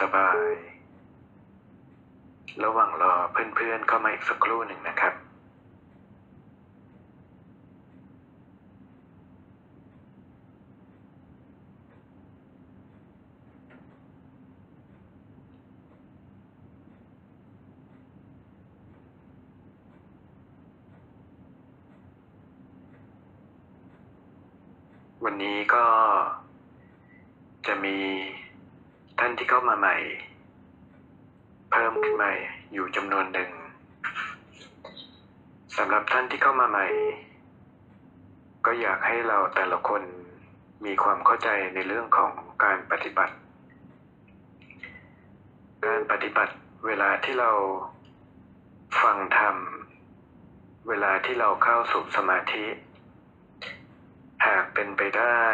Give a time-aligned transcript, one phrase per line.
[0.00, 5.14] สบายๆ ระหว่างรอเพื่อนๆเข้ามาอีกสักครู่หนึ่งนะครับ
[25.24, 25.84] วันนี้ก็
[27.66, 27.96] จะมี
[29.18, 29.96] ท่านที่เข้ามาใหม่
[31.70, 32.30] เพิ่มขึ้นมา
[32.72, 33.50] อยู่จำนวนหนึ่ง
[35.76, 36.86] สำหรับท่านที่เข้ามาใหม่
[38.66, 40.02] ก็อยากให้เรา แต่ละคน
[40.84, 42.32] มีความเข้าใจในเรื่องของ
[42.64, 43.34] การปฏิบัติ
[45.86, 46.54] การปฏิบัติ
[46.86, 47.50] เวลาที่เรา
[49.00, 49.56] ฟังธรรม
[50.88, 52.66] เวลาที่เราเข้าสู่สมาธิ
[54.46, 55.44] หากเป็นไปได้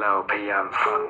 [0.00, 1.02] เราพยายามฟัง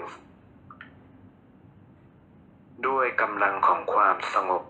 [2.86, 4.62] ด้วยกำลังของความสงบ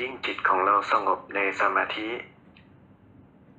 [0.00, 2.10] ยิ่งจิตของเราสงบในสมาธิ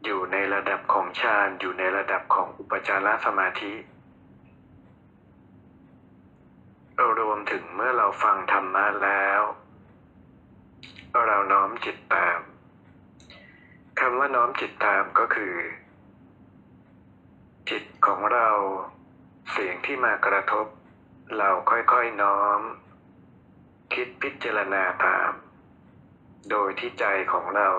[0.03, 3.73] อยู่ในระดับของฌานอยู่ในระดับของอุปจารสมาธิ
[7.19, 9.41] รวมถึงเมื่อเราฟังธรรมะแล้ว
[11.27, 12.39] เราน้อมจิตตาม
[13.99, 15.55] คำว่าน้อมจิตตามก็คือ
[17.69, 18.49] จิตของเรา
[19.51, 20.67] เสียงที่มากระทบ
[21.37, 22.59] เราค่อยๆน้อม
[23.93, 25.31] คิดพิจารณาตาม
[26.49, 27.69] โดยที่ใจของเรา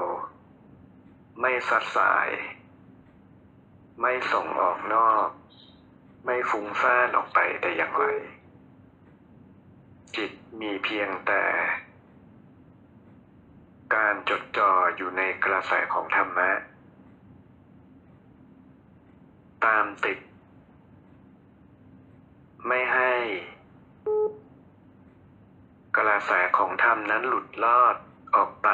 [1.41, 2.29] ไม่สัดสาย
[4.01, 5.29] ไม่ส่งออกนอก
[6.25, 8.05] ไม่ฟุ้งซ่านออกไปแต่อย่างไร
[10.17, 10.31] จิต
[10.61, 11.43] มีเพียงแต่
[13.95, 16.51] การจดจ่ออยู่ในกระแสของธรรมะ
[19.65, 20.19] ตามติด
[22.67, 23.13] ไม่ให้
[25.97, 27.97] กระแสของธรรมนั้นหลุดลอด
[28.35, 28.69] ออกไป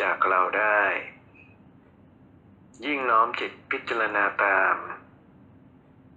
[0.00, 0.80] จากเราได้
[2.86, 4.76] ยิ่งน้อมจิตพิจารณาตาม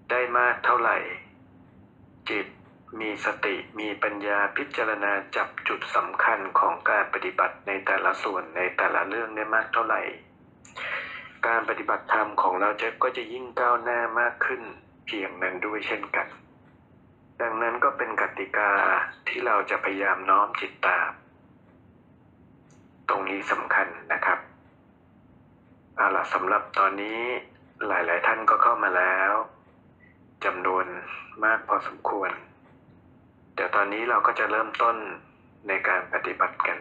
[0.09, 0.97] ได้มากเท่าไหร่
[2.29, 2.47] จิต
[2.99, 10.01] มีสติมีปัญญาพิจารณาจับจุดสำคัญของการปฏิบัติในแต่ละส่วนในแต่ละเรื่องได้มากเท่าไหร่
[11.47, 14.61] การปฏิบัติธรรมของเราจะก็จะยิ่งก้าวหน้ามากขึ้น
[15.05, 16.27] เพียงนั้นด้วยเช่นกัน
[17.41, 18.71] ดังนั้นก็เป็นกติกา
[19.27, 21.11] ที่เราจะพยายามน้อมจิตตาม
[23.09, 24.39] ตรงนี้สำคัญนะครับ
[25.95, 27.19] เอาล่ะสำหรับตอนนี้
[27.87, 29.31] หลายๆท่านก็เข้ามาแล้ว
[30.45, 30.85] จำนวน
[31.43, 32.31] มากพอสมควร
[33.53, 34.95] เดี๋ยวตอนนี้เราก็จะเริ่มต้น
[35.67, 36.77] ในการปฏิบัติกัน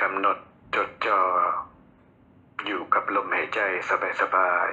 [0.00, 0.38] กำหนด
[0.74, 1.20] จดจ่อ
[2.66, 3.60] อยู่กับลมหายใจ
[4.20, 4.70] สบาย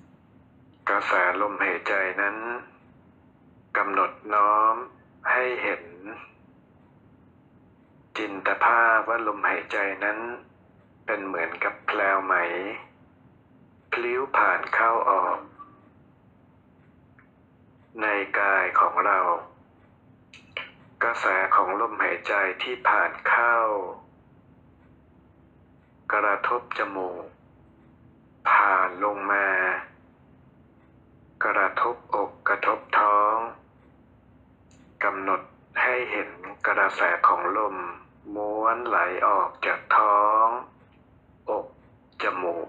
[0.00, 1.92] ๆกระแสลมหายใจ
[2.22, 2.36] นั้น
[3.76, 4.74] กำหนดน้อม
[5.30, 5.84] ให้เห็น
[8.16, 10.18] จินตภาพว่าลมหายใจนั้น
[11.06, 12.34] เป็นเหมือนกับแพลวไหม
[13.92, 15.38] พลิ้วผ่านเข้าออก
[18.02, 18.06] ใน
[18.38, 19.18] กายของเรา
[21.02, 22.32] กระแสของลมหายใจ
[22.62, 23.54] ที่ผ่านเข้า
[26.12, 27.24] กระทบจมูก
[28.50, 29.46] ผ่านลงมา
[31.44, 33.38] กระทบอก กระทบท้อง
[35.04, 35.42] กำหนด
[35.82, 36.28] ให้เห็น
[36.66, 37.76] กระแสของลม
[38.34, 40.46] ม้วนไหลออกจากท้อง
[41.50, 41.66] อก
[42.22, 42.68] จมูก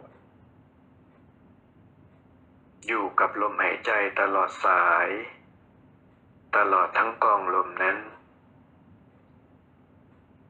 [2.87, 5.09] อยู่กับลมหายใจตลอดสาย
[6.55, 7.97] ตลอดทั้งกองลมนั้น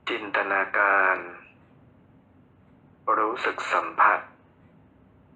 [0.10, 1.18] จินตนาการ
[3.18, 4.20] รู้สึกสัมผัส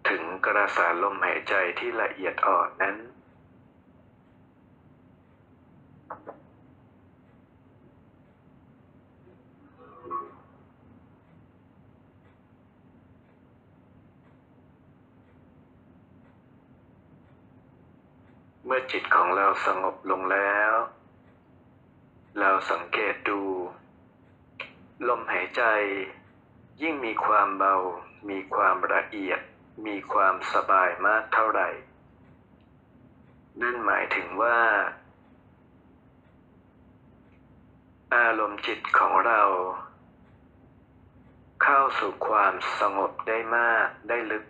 [0.10, 2.98] ถึงกระแสลมหายใจที่ละเอียดอ่อนนั้น
[18.71, 20.71] มื่อจิตของเราสงบลงแล้ว
[22.39, 23.42] เราสังเกตดู
[25.07, 25.63] ลมหายใจ
[26.81, 27.75] ยิ่งมีความเบา
[28.30, 29.39] มีความละเอียด
[29.86, 31.69] มีความสบายมากเท่าไหร่
[33.62, 34.60] นั่นหมายถึงว่า
[38.15, 39.42] อารมณ์จิตของเรา
[41.63, 44.45] เข้าสู่ความสงบได้มากได้ลึก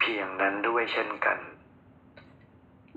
[0.00, 1.40] เพียงนั้นด้วยเช่นกัน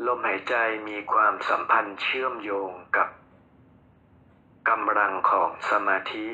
[0.05, 0.55] ลมหายใจ
[0.87, 3.09] มีความสัมพันธ์เชื่อมโยงกับ
[4.69, 6.27] กำลังของสมาธิ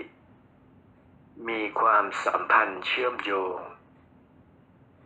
[1.47, 3.59] มีความสัมพันธ์เชื่อมโยง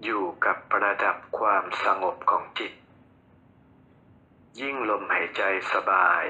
[0.03, 2.73] อยู่กับระดับความสงบของจิต
[4.61, 6.23] ยิ่งลมหายใจสบาย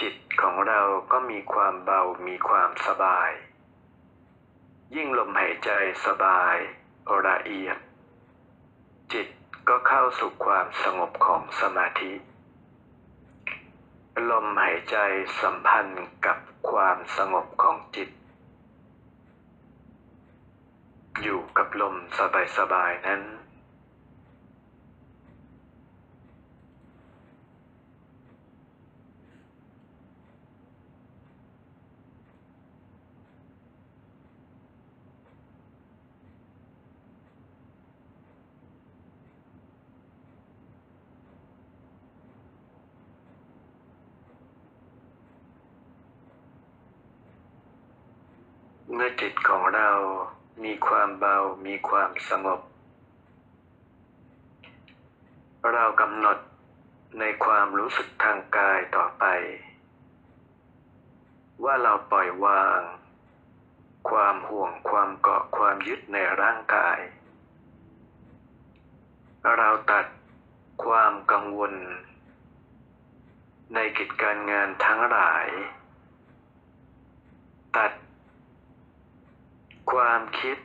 [0.00, 0.80] จิตของเรา
[1.12, 3.30] ก็มีความเบามีความสบาย
[4.94, 5.70] ยิ่งลมหายใจ
[6.06, 6.56] สบาย
[7.26, 7.78] ละเอียด
[9.12, 9.28] จิต
[9.68, 12.12] ก็เข้าสู่ความสงบของสมาธิ
[14.30, 14.96] ลมหายใจ
[15.40, 16.38] สัมพันธ์กับ
[16.70, 18.10] ความสงบของจิต
[21.22, 21.96] อยู่กับลม
[22.56, 23.22] สบายๆนั้น
[49.20, 49.90] จิตของเรา
[50.64, 51.36] มีความเบา
[51.66, 52.60] มีความสงบ
[55.72, 56.38] เรากำหนด
[57.18, 59.24] ในความรู้สึกทางกายต่อไป
[61.64, 62.80] ว่าเราปล่อยวาง
[64.10, 66.98] ความห่วงความเกาะความยึดในร่างกาย
[69.58, 70.06] เราตัด
[70.84, 71.74] ความกังวล
[73.74, 75.46] ในกิจการงานทั้งหลาย
[77.76, 77.92] ตัด
[79.92, 80.58] ความคิด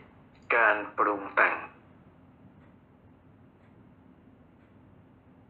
[0.56, 1.58] การปรุงแต่ง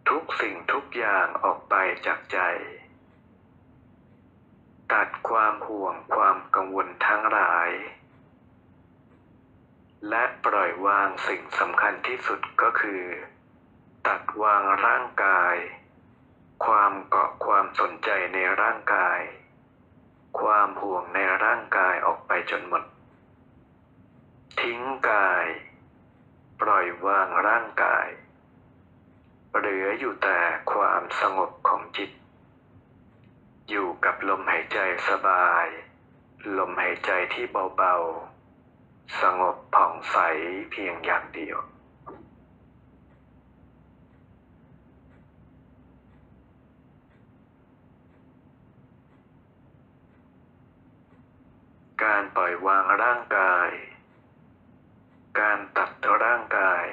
[0.10, 1.76] ทุกสิ่งทุกอย่างออกไป
[2.06, 2.40] จากใจ
[4.94, 7.70] ตัดความห่วงความกังวลทั้งหลาย
[10.10, 13.04] และปล่อยวางสิ่งสำคัญที่สุดก็คือ
[14.08, 15.56] ตัดวางร่างกาย
[16.66, 19.20] ความเกาะความสนใจในร่างกาย
[20.40, 22.84] ความห่วงในร่างกายออกไปจนหมด
[24.62, 25.48] ทิ้งกาย
[26.60, 28.08] ปล่อยวางร่างกาย
[29.58, 30.40] เหลืออยู่แต่
[30.72, 32.12] ความสงบของจิต
[33.70, 34.78] อยู่กับลมหายใจ
[35.08, 35.66] สบาย
[36.58, 37.46] ลมหายใจที่
[37.78, 40.18] เบาๆ สงบผ่องใส
[40.72, 41.60] เพียงอย่างเดียว
[52.04, 53.70] การปล่อยวางร่างกาย
[55.40, 55.90] การตัด
[56.24, 56.86] ร่างกาย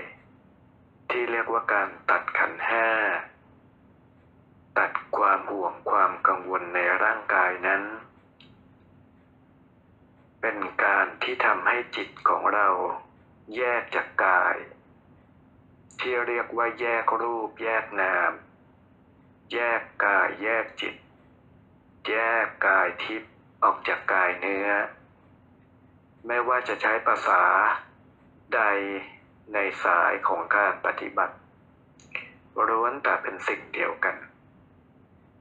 [1.10, 2.88] ที่เรียกว่าการตัดขันห้า
[4.78, 7.82] ตัดความห่วงความกังวลในร่างกายนั้น
[10.40, 12.68] เป็นการที่ทำให้จิตของเรา
[13.56, 14.54] แยกจากกาย
[16.00, 18.32] ที่เรียกว่าแยกรูปแยกนาม
[19.52, 20.94] แยกกายแยกจิต
[22.08, 23.32] แยกกายทิพย์
[23.62, 24.68] ออกจากกายเนื้อ
[26.26, 27.42] ไม่ว่าจะใช้ภาษา
[28.56, 28.62] ใด
[29.54, 31.36] ในสายของการปฏิบัติ
[32.68, 34.16] ล้วนแต่เป็นสิ่งเดียวกัน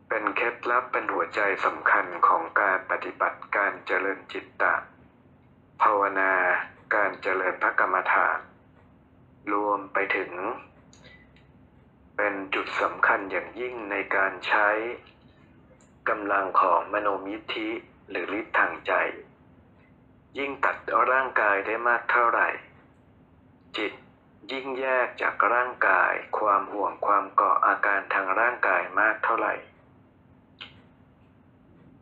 [0.10, 4.76] เป็นเคล็ดลับเป็นหัวใจสำคัญของการปฏิบัติการเจริญจิตตะ
[5.82, 6.34] ภาวนา
[6.96, 8.38] การเจริญพระกรรมฐาน
[9.54, 10.32] รวมไปถึง
[12.18, 14.68] เป็นจุดสำคัญอย่างยิ่งในการใช้
[16.10, 17.70] กำลังของมโนมิทธิ
[18.10, 18.94] หรือฤทธิ์ทางใจ
[20.38, 20.78] ยิ่งตัด
[21.12, 22.50] ร่างกายได้มากเท่าไหร่
[23.78, 23.94] จิต
[24.52, 29.54] ยิ่งแยกจากร่างกาย ความห่วงความเกาะอาการทางร่างกายมากเท่าไหร่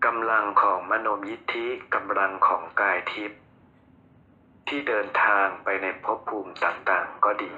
[0.05, 3.41] กำลังของมโนมิทธิกำลังของกายทิพย์
[4.67, 7.53] ที่เดินทางไปในภพภูมิต่างๆ ก็ดี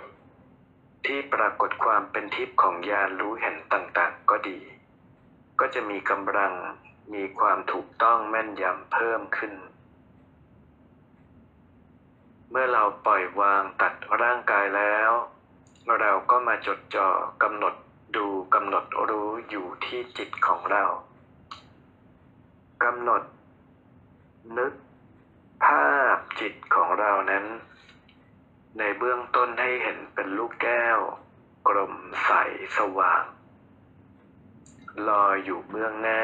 [1.05, 4.59] ที่ปรากฏความเป็นทิพย์ของญาณรู้เห็นต่างๆ ก็ดี
[5.59, 6.53] ก็จะมีกำลัง
[7.13, 9.53] มีความถูกต้องแม่นยำเพิ่มขึ้น
[12.53, 15.11] เมื่อเราปล่อยวางตัดร่างกายแล้ว
[15.99, 17.09] เราก็มาจดจ่อ
[17.43, 17.75] กำหนด
[18.15, 20.83] ดูกำหนดรู้อยู่ที่จิตของเรา
[22.83, 23.23] กำหนด
[24.57, 24.73] นึก
[25.63, 27.45] ภาพจิตของเรานั้น
[28.77, 30.99] ในเบื้องต้นให้เห็นเป็นลูกแก้ว
[31.67, 31.93] กลม
[32.25, 32.31] ใส
[32.77, 33.23] สว่าง
[35.07, 36.21] ลอยอยู่เบื้องหน้า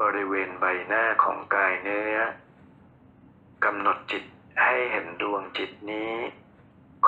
[0.00, 2.14] บริเวณใบหน้าของกายเนื้อ
[3.64, 4.24] กำหนดจิต
[4.62, 6.12] ให้เห็นดวงจิตนี้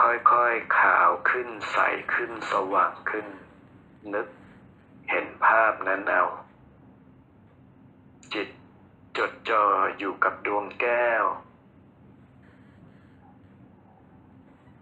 [0.00, 1.78] ค่อยๆขาวขึ้นใส
[2.14, 3.26] ขึ้นสว่างขึ้น
[4.14, 4.28] นึก
[5.10, 6.24] เห็นภาพนั้นเอา
[8.34, 8.48] จิต
[9.16, 9.64] จดจ่อ
[9.98, 11.24] อยู่กับดวงแก้ว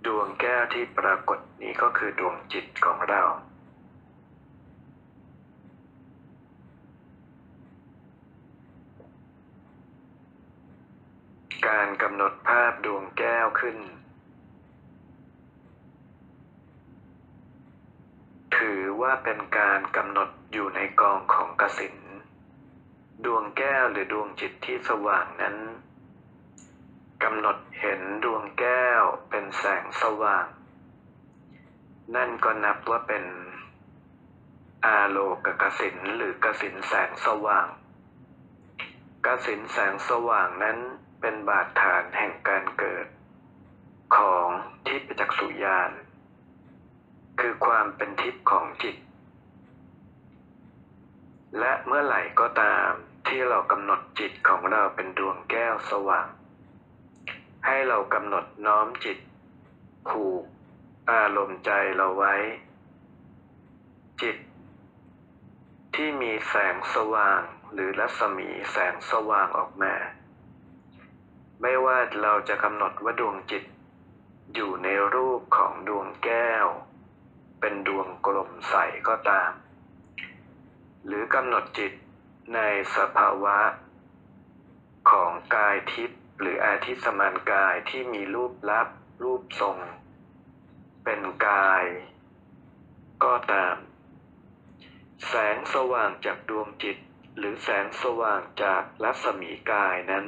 [0.07, 3.23] ดวงแก้วที่ปรากฏนี้ก็คือดวงจิตของเรา
[11.69, 13.79] การกำหนดภาพดวงแก้วขึ้น
[18.57, 21.97] ถือว่าเป็นการกำหนดอยู่ในกองของกสิน
[23.25, 25.57] ดวงแก้วหรือดวงจิตที่สว่างนั้น
[27.23, 30.47] กำหนดเห็นดวงแก้วเป็นแสงสว่าง
[32.15, 33.25] นั่นก็นับว่าเป็น
[34.85, 37.67] อาโลกกสินหรือกสินแสงสว่าง
[39.27, 40.79] กสินแสงสว่างนั้น
[41.21, 43.07] เป็นบาดฐานแห่งการเกิด
[44.17, 44.47] ของ
[44.87, 45.91] ทิพยจักษุญาณ
[47.41, 48.97] คือความเป็นทิพย์ของจิต
[51.59, 52.91] และเมื่อไหร่ก็ตาม
[53.29, 56.29] ที่เรากำหนดจิตของเราเป็นดวงแก้วสว่าง
[57.67, 59.19] ให้เรากำหนดน้อมจิต
[60.09, 60.43] ผูก
[61.11, 62.35] อารมณ์ใจเราไว้
[64.23, 64.37] จิต
[65.95, 67.41] ที่มีแสงสว่าง
[67.73, 69.95] หรือรัศมีแสงสว่างออกมา
[71.61, 73.65] ไม่ว่าเราจะกำหนดว่าดวงจิต
[74.55, 76.67] อยู่ในรูปของดวงแก้ว
[77.61, 78.75] เป็นดวงกลมใส
[79.09, 79.53] ก็ตาม
[81.07, 81.93] หรือกำหนดจิต
[82.55, 82.61] ใน
[82.97, 83.59] สภาวะ
[85.11, 88.89] ของกายทิพย์หรืออาทิสมานกายที่มีรูปลับ
[89.23, 89.79] รูปทรง
[91.05, 91.85] เป็นกาย
[93.25, 93.77] ก็ตาม
[95.29, 96.97] แสงสว่างจากดวงจิต
[97.37, 100.27] หรือแสงสว่างจากรัศมีกายนั้น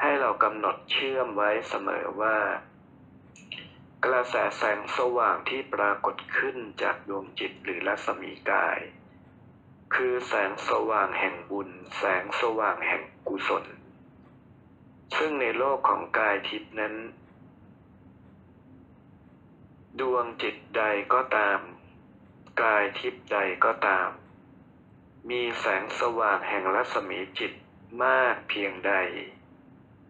[0.00, 2.38] ให้เรากำหนดเชื่อมไว้เสมอว่า
[4.04, 8.78] กระแสแสงสว่างที่ปรากฏขึ้นจากดวงจิตหรือรัศมีกาย
[9.94, 13.64] คือแสงสว่างแห่งบุญ แสงสว่างแห่งกุศล
[15.16, 16.94] ซึ่งในโลกของกายทิพย์นั้น
[20.00, 21.58] ดวงจิตใดก็ตาม
[22.62, 24.08] กายทิพย์ใดก็ตาม
[25.30, 27.52] มีแสงสว่างแห่งรัศมีจิต
[28.04, 28.92] มากเพียงใด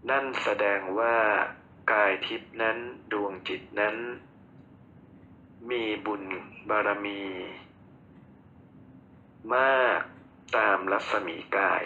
[0.09, 1.17] นั่นแสดงว่า
[1.93, 2.79] กายทิพนั้น
[3.13, 3.97] ดวงจิตนั้น
[5.71, 6.23] มีบุญ
[6.69, 7.23] บารมี
[9.55, 10.01] มาก
[10.57, 11.85] ตามรัศมีกาย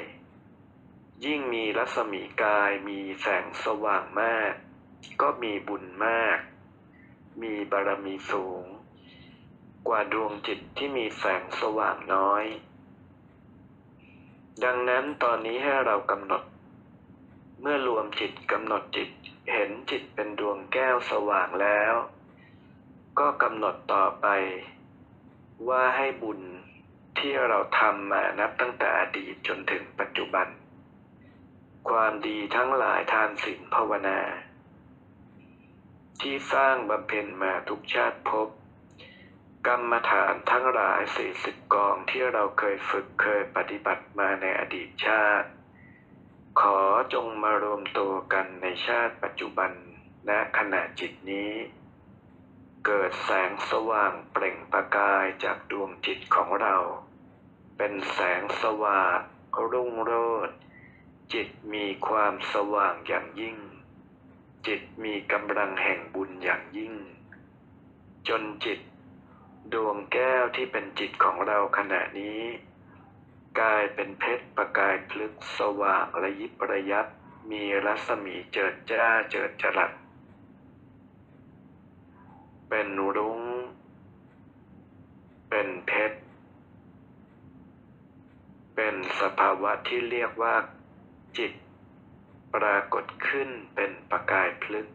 [1.25, 4.52] ยิ่งมีรัศมีกายมีแสงสว่างมาก
[5.21, 6.38] ก็มีบุญมาก
[7.42, 8.64] มีบารมีสูง
[9.88, 12.44] กว่าดวงจิตที่มีแสงสว่างน้อย
[14.64, 16.42] ดังนั้นตอนนี้ให้เรากำหนด
[17.61, 19.11] เมื่อรวมจิตกำหนดจิต
[19.52, 21.94] เห็นจิตเป็นดวงแก้วสว่างแล้ว
[23.18, 24.26] ก็กำหนดต่อไป
[25.68, 26.40] ว่าให้บุญ
[27.18, 30.49] ที่เราทำมานับตั้งแต่อดีตจนถึงปัจจุบัน
[31.88, 34.18] ความดีทั้งหลายทานศีลภาวนา
[36.20, 38.49] ที่สร้างบำเพ็ญมาทุกชาติภพ
[39.66, 45.49] กรรมฐานทั้งหลายสี่สิบกองที่เราเคยฝึกเคยปฏิบัติมาในอดีตชาติ
[46.61, 46.78] ขอ
[47.14, 49.70] จงมารวมตัวกันในชาติปัจจุบัน
[50.28, 51.52] ณขณะจิตนี้
[52.87, 56.76] เกิดแสงสว่างเปล่งประกายจากดวงจิตของเรา
[57.76, 59.18] เป็นแสงสว่าง
[59.73, 60.12] รุ่งโร
[60.49, 60.56] จน์
[61.32, 63.56] จิตมีความสว่างอย่างยิ่ง
[64.66, 66.94] จิตมีกำลังแห่งบุญอย่างยิ่ง
[68.28, 68.78] จนจิต
[69.73, 72.40] ดวงแก้วที่เป็นจิตของเราขณะนี้
[73.61, 77.06] กลายเป็นเพชรประกายพลึกสว่างระยิบระยับ
[77.50, 79.90] มีรัศมีเจิดจ้าเจิดจรัส
[82.68, 83.40] เป็นรุง้ง
[85.49, 86.18] เป็นเพชร
[88.75, 90.54] เป็นสภาวะที่เรียกว่า
[91.38, 91.52] จิต
[92.54, 94.88] ปรากฏขึ้นเป็นประกายพลึก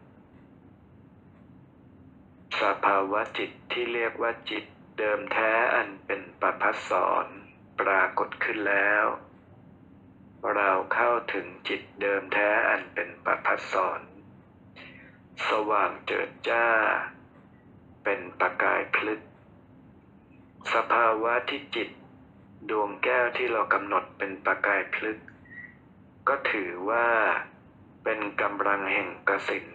[2.60, 4.64] สภาวะจิตที่เรียกว่าจิต
[4.98, 7.26] เดิมแท้อันเป็นประพัสสอน
[7.80, 9.04] ปรากฏขึ้นแล้ว
[10.54, 14.00] เราเข้าถึงจิตเดิมแท้อันเป็นประพัสสอน
[15.48, 16.66] สว่างเจิดจ้า
[18.04, 19.20] เป็นประกายพลึก
[20.74, 21.88] สภาวะที่จิต
[22.70, 25.18] ดวงแก้วที่เรากำหนดเป็นประกายพลึก
[26.28, 27.08] ก็ถือว่า
[28.04, 29.68] เป็นกำลังแห่งกสิน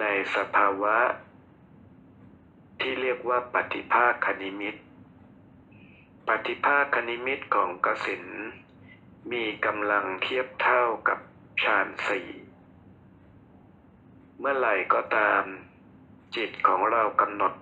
[0.00, 0.04] ใน
[0.36, 0.96] สภาวะ
[2.80, 4.76] ที่เรียกว่าปฏิภาคคณิมิต
[6.28, 8.24] ปฏิภาคนิมิตของกสิน
[9.32, 11.18] มีกำลังเทียบเท่ากับ
[11.62, 12.28] ฌานสี่
[14.38, 15.44] เมื่อไหร่ก็ตาม
[16.36, 17.52] จิตของเรากำหนด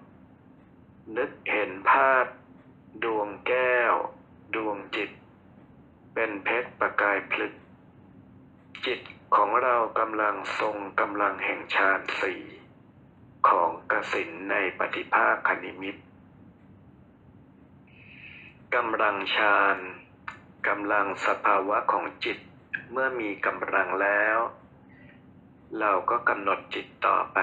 [1.17, 2.25] นึกเห็นภาพ
[3.05, 3.95] ดวงแก้ว
[4.55, 5.11] ดวงจิต
[6.15, 7.53] เป็นเพชรประกายพลึก
[8.87, 9.01] จิต
[9.37, 12.43] ของเรากำลังทรงกำลังแห่งฌานสี่
[13.49, 15.97] ของกสินในปฏิภาคนิมิต
[18.75, 19.79] กำลังฌาน
[20.69, 22.39] กำลังสภาวะของจิต
[22.91, 24.39] เมื่อมีกำลังแล้ว
[25.79, 27.39] เราก็กำหนดจิตต่อไป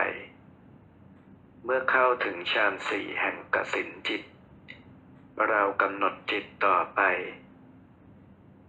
[1.63, 4.21] เมื่อเข้าถึงฌานสี่แห่งกสินจิต
[5.47, 7.01] เรากำหนดจิตต่อไป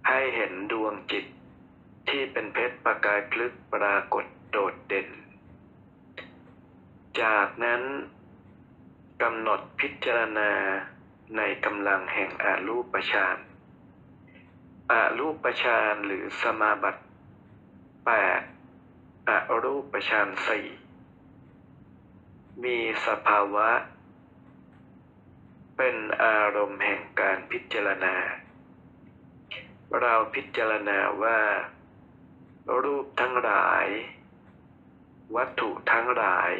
[0.09, 1.27] ให้เห็นดวงจิต
[2.09, 5.09] ที่เป็นเพชรประกายพลึกปรากฏโดดเด่น
[7.21, 7.83] จากนั้น
[9.23, 10.53] กำหนดพิจารณา
[11.37, 13.39] ในกำลังแห่งอารูปฌาน
[14.93, 17.03] อารูปฌานหรือสมาบัติ
[18.05, 18.41] แปด
[19.29, 20.67] อารูปฌานสี่
[22.63, 23.71] มีสภาวะ
[25.77, 28.17] เป็นอารมณ์แห่งการพิจารณา
[30.01, 31.41] เราพิจารณาว่า
[32.83, 33.87] รูปทั้งหลาย
[35.37, 36.53] วัตถุทั้งหลาย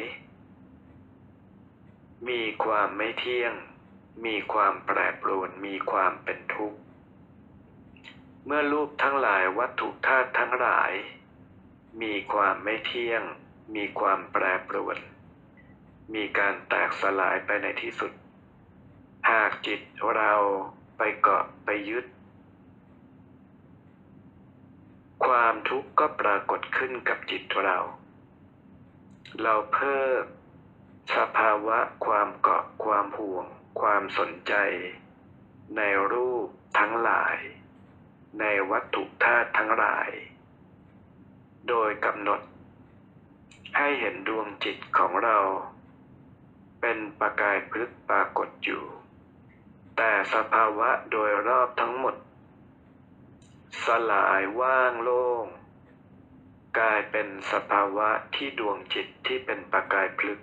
[2.29, 3.55] มีความไม่เที่ยง
[4.25, 6.79] มีความแปรปรวนมีความเป็นทุกข์
[8.45, 10.93] เมื่อรูปทั้งหลายวัตถุธาตุทั้งหลาย
[12.03, 13.23] มีความไม่เที่ยง
[13.75, 14.99] มีความแปรปรวน
[16.15, 18.13] มีการแตกสลายไปในที่สุด
[19.31, 19.81] หากจิต
[20.17, 20.33] เรา
[20.97, 22.07] ไปเกาะไปยึด
[25.27, 27.79] ความทุกข์ก็ปรากฏขึ้นกับจิตเรา
[29.43, 30.23] เราเพิ่ม
[31.17, 33.47] สภาวะความเกาะความห่วง
[33.81, 34.55] ความสนใจ
[35.77, 35.83] ใน
[36.13, 37.37] รูปทั้งหลาย
[38.41, 40.11] ในวัตถุธาตุทั้งหลาย
[41.69, 42.41] โดยกำหนด
[43.77, 45.39] ให้เห็นดวงจิตของเรา
[46.81, 48.85] เป็นประกายพลึกปรากฏอยู่
[49.97, 52.15] แต่สภาวะโดยรอบทั้งหมด
[53.85, 55.47] สลายว่างโล่ง
[56.79, 60.41] กลายเป็นสภาวะที่ดวงจิตที่เป็นประกายพลึก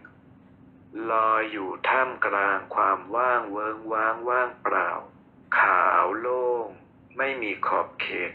[1.11, 4.89] ลอยอยู่ท่ามกลางความว่างเวิงว้างว่างเปล่า
[5.59, 6.65] ขาวโล่ง
[7.17, 8.31] ไม่มีขอบเขต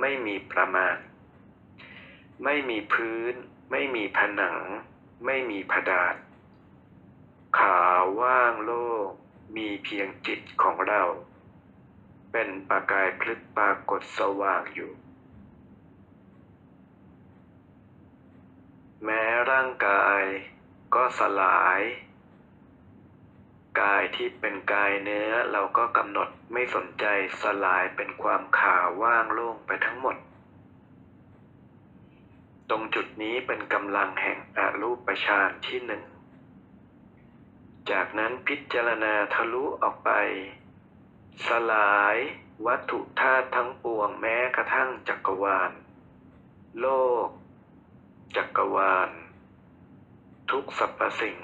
[0.00, 0.96] ไม่มีประมาณ
[2.44, 3.34] ไม่มีพื้น
[3.70, 4.56] ไม่มีผนัง
[5.24, 6.14] ไม่มีผดาน
[7.58, 9.06] ขาวว่างโล่ง
[9.56, 11.02] มีเพียงจิตของเรา
[12.32, 14.92] เป็นประกายพลึกปรากฏสว่างอยู่
[19.04, 20.22] แม้ร่างกาย
[20.94, 21.80] ก็สลาย
[23.80, 27.04] กายที่เป็นกายเนื้อเราก็กำหนดไม่สนใจ
[27.42, 30.16] สลายเป็นความขาวว่างโล่งไปทั้งหมด
[32.70, 36.02] ตรงจุดนี้เป็นกำลังแห่งอรูปฌานที่หนึ่ง
[37.90, 40.10] จากนั้นพิจารณาทะลุออกไป
[41.46, 42.16] สลาย
[42.66, 45.70] วัตถุธาตุทั้งปวงแม้กระทั่งจักรวาล
[46.80, 46.86] โล
[47.26, 47.28] ก
[48.36, 49.10] จักรวาล
[50.50, 51.38] ทุกสรรพสิ่ง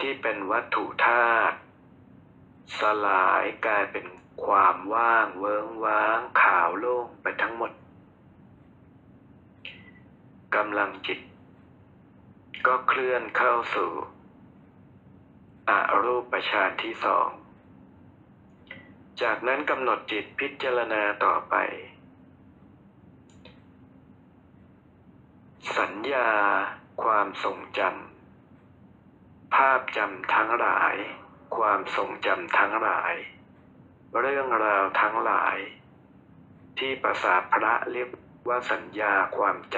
[0.00, 1.56] ที่เป็นวัตถุธาตุ
[2.78, 4.06] สลายกลายเป็น
[4.44, 7.72] ความว่างเวิงว้างขาวโล่งไปทั้งหมด
[10.54, 11.20] กำลังจิต
[12.66, 13.90] ก็เคลื่อนเข้าสู่
[15.68, 15.72] อ
[16.04, 17.28] รูปฌานที่สอง
[19.22, 21.54] จากนั้นกำหนดจิตพิจารณาต่อไป
[25.76, 26.30] สัญญา
[27.02, 30.94] ความทรงจำ ภาพจำทั้งหลาย
[31.56, 33.14] ความทรงจำทั้งหลาย
[34.20, 35.56] เรื่องราวทั้งหลาย
[36.78, 38.08] ที่ภาษาพระเรียก
[38.48, 39.76] ว่าสัญญาความจ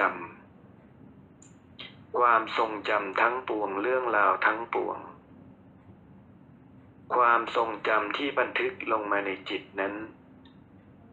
[0.89, 4.97] ำ ความทรงจำทั้งปวงเรื่องราวทั้งปวง
[7.15, 9.93] ความทรงจำที่บันทึกลงมาในจิตนั้น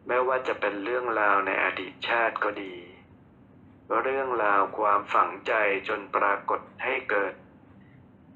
[0.07, 2.73] ไม่ว่าจะเป็นเรื่องราวในอดีตชาติก็ดี
[4.01, 5.53] เรื่องราวความฝังใจ
[5.87, 7.33] จนปรากฏให้เกิด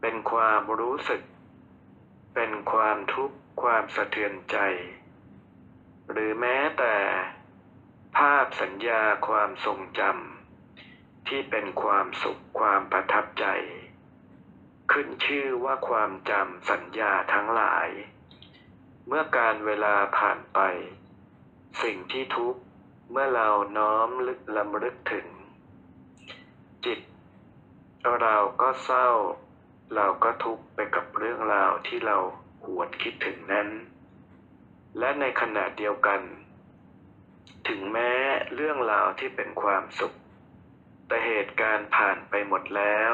[0.01, 1.21] เป็นความรู้สึก
[2.35, 4.57] เป็นความทุกข์ความสะเทือนใจ
[6.11, 6.95] หรือแม้แต่
[8.17, 13.45] ภาพสัญญาความทรงจำที่เป็นความสุขความประทับใจ
[14.91, 17.87] ขึ้นชื่อว่าความจำสัญญาทั้งหลาย
[19.07, 20.59] เมื่อการเวลาผ่านไป
[21.83, 22.61] สิ่งที่ทุกข์
[23.11, 25.27] เมื่อเราน้อมลึกลำลึกถึง
[26.85, 26.99] จิต
[28.21, 29.09] เราก็เศร้า
[29.95, 32.17] เราก็ทุกข์ไปกับเรื่องราวที่เรา
[32.65, 33.67] หวนคิดถึงนั้น
[34.99, 36.21] และในขณะเดียวกัน
[37.67, 38.11] ถึงแม้
[38.53, 40.13] เรื่องราวที่เป็นความสุข
[41.07, 43.13] แต่เหตุการณ์ผ่านไปหมดแล้ว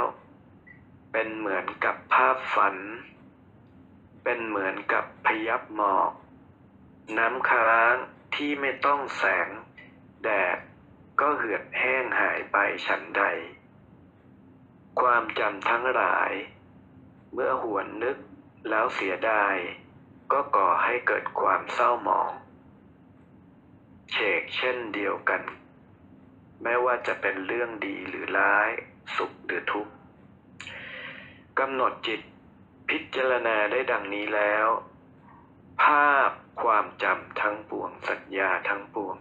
[1.12, 2.76] เป็นเหมือนกับภาพฝัน
[4.24, 6.12] เป็นเหมือนกับพยับหมอก
[7.18, 7.96] น้ำค้าง
[8.36, 9.48] ที่ไม่ต้องแสง
[10.24, 10.58] แดด
[11.20, 13.24] ก็เหือดแห้งหายไปฉันใด
[15.00, 16.32] ความจำทั้งหลาย
[17.34, 18.18] เมื่อหวนนึก
[18.70, 19.56] แล้วเสียดาย
[20.32, 22.32] ก็ก่อให้เกิดความเศร้าหมอง
[24.12, 25.42] เชกเช่นเดียวกัน
[26.62, 28.70] แม้ว่าจะเป็นเรื่องดีหรือร้าย
[29.16, 29.94] สุขหรือทุกข์
[31.60, 32.22] กำหนดจิต
[32.90, 34.68] พิจารณาได้ดังนี้แล้ว
[35.84, 36.30] ภาพ
[36.62, 39.18] ความจำทั้งปวงสัญญาทั้งปวง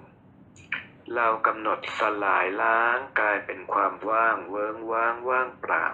[1.14, 5.87] เรากำหนดสลายล้างกลายเป็นความว่างเวิงว่างว่างเปล่า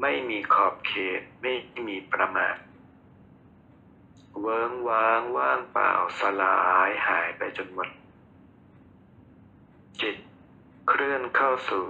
[0.00, 1.52] ไม่มีขอบเขตไม่
[1.86, 2.56] มีประมาท
[4.40, 6.56] เวิงว้างว่างเปล่าสลา
[6.88, 7.88] ยหายไปจนหมด
[10.00, 10.16] จิต
[10.88, 11.86] เคลื่อนเข้าสู่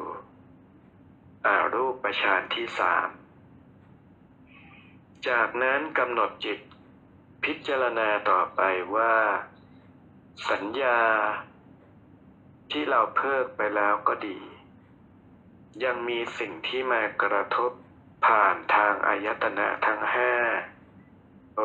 [1.47, 3.09] อารูปฌานที่สาม
[5.29, 6.59] จากนั้นกำหนดจิต
[7.45, 8.61] พิจารณาต่อไป
[8.97, 9.15] ว่า
[10.47, 11.01] สัญญา
[12.71, 14.39] ที่เราเพิกไปแล้วก็ดี
[15.85, 17.73] ยังมีสิ่งที่มากระทบ
[18.27, 20.35] ผ่านทางอายตนะทั้งห้า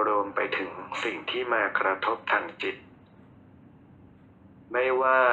[0.07, 0.71] รวมไปถึง
[1.03, 2.75] สิ่งที่มากระทบทางจิต
[4.71, 5.23] ไม่ว่า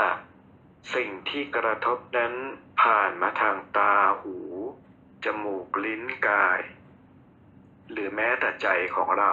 [0.95, 2.35] สิ่งที่กระทบนั้น
[2.83, 4.37] ผ่านมาทางตาหู
[5.25, 6.61] จมูกลิ้นกาย
[7.91, 9.31] หรือแม้แต่ใจของเรา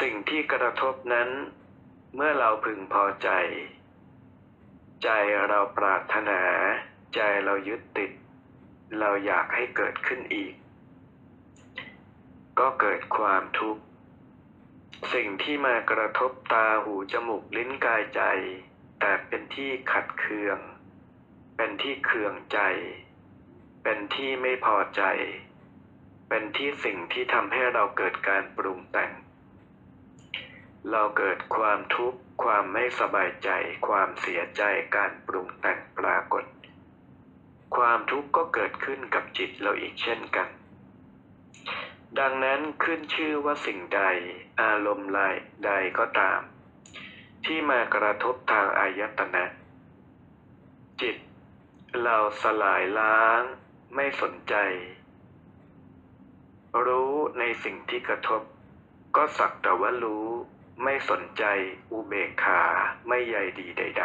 [0.00, 1.30] สิ่งที่กระทบนั้น
[2.14, 3.30] เมื่อเราพึงพอใจ
[5.02, 5.08] ใจ
[5.48, 6.40] เราปรารถนา
[7.14, 8.12] ใจเรายึดติด
[8.98, 10.54] เราอยากให้เกิดขึ้นอีก
[12.58, 13.82] ก็เกิดความทุกข์
[15.12, 18.22] สิ่งที่มากระทบตาหูจมูกลิ้นกายใจ
[19.00, 20.58] แต่เป็นที่ขัดเคือง
[21.56, 22.60] เป็นที่เคืองใจ
[23.82, 25.02] เป็นที่ไม่พอใจ
[26.28, 29.12] เป็นที่สิ่งที่ทำให้เราเกิดการปรุงแต่ง
[30.90, 33.50] เราเกิดความทุกข์ ความไม่สบายใจ
[33.88, 34.62] ความเสียใจ
[34.96, 36.44] การปรุงแต่งปรากฏ
[37.76, 40.48] ความทุกข์ก็เกิดขึ้นกับจิตเราอีกเช่นกัน
[42.18, 44.02] ดังนั้นขึ้นชื่อว่าสิ่งใด
[44.62, 45.20] อารมณ์ใด
[45.64, 46.40] ใดก็ตาม
[47.44, 49.44] ที่มากระทบทางอายตนะ
[51.00, 51.16] จิต
[52.02, 53.42] เราสลายล้าง
[53.94, 54.54] ไม่สนใจ
[56.86, 58.42] รู้ในสิ่งที่กระทบ
[59.16, 60.28] ก็สักแต่ว่ารู้
[60.82, 61.44] ไม่สนใจ
[61.92, 62.62] อุเบกขา
[63.08, 64.04] ไม่ใยดีใด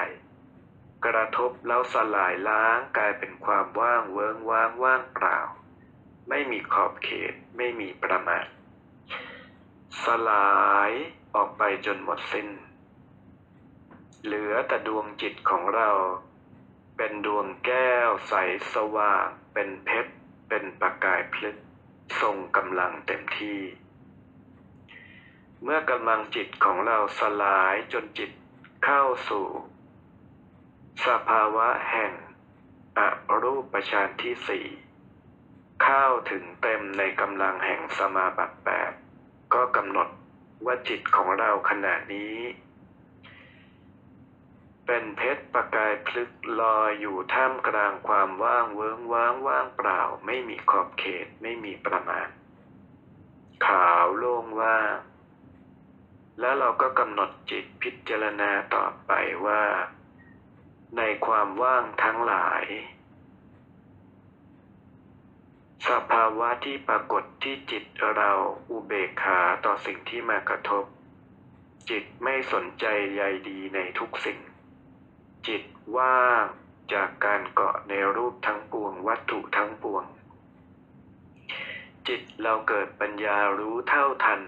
[0.52, 5.40] ๆ กระทบแล้วสลายล้างกลายเป็นความว่างเวิงว่างว่างเปล่า
[6.30, 8.46] ไม่มีขอบเขตไม่มีประมาท
[10.04, 10.52] สลา
[10.90, 10.92] ย
[11.36, 12.48] ออกไปจนหมดสิ้น
[14.24, 15.90] เหลือแต่ดวงจิตของเรา
[16.98, 18.34] เป็นดวงแก้วใส
[18.74, 20.14] สว่าง เป็นเพชร
[20.48, 21.58] เป็นประกายพลึก
[22.22, 23.60] ทรงกำลังเต็มที่
[25.63, 28.32] เมื่อกำลังจิตของเราสลายจนจิต
[28.86, 29.47] เข้าสู่
[31.06, 32.12] สภาวะแห่ง
[32.97, 33.00] อ
[33.43, 34.65] รูปฌานที่สี่
[35.84, 38.91] เข้าถึงเต็มในกำลังแห่งสมาบัติแปด
[39.54, 40.08] ก็กำหนด
[40.65, 42.36] ว่าจิตของเราขณะนี้
[44.86, 52.28] เป็นเพชรประกายพลึกลอยอยู่ท่ามกลางความว่างเวิ้งว้างว่างเปล่า ไม่มีขอบเขตไม่มีประมาณ
[53.67, 54.95] ขาวโล่งว่าง
[56.39, 59.12] แล้วเราก็กำหนดจิตพิจารณาต่อไป
[59.46, 59.63] ว่า
[60.98, 62.65] ในความว่างทั้งหลาย
[65.89, 67.84] สภาวะที่ปรากฏที่จิต
[68.15, 68.32] เรา
[68.70, 70.86] อุเบกขาต่อสิ่งที่มากระทบ
[71.89, 74.39] จิตไม่สนใจใยดีในทุกสิ่ง
[75.48, 75.63] จิต
[75.98, 76.44] ว่าง
[76.94, 80.04] จากการเกาะในรูปทั้งปวงวัตถุทั้งปวง
[82.08, 84.41] จิตเราเกิดปัญญารู้เท่าทัน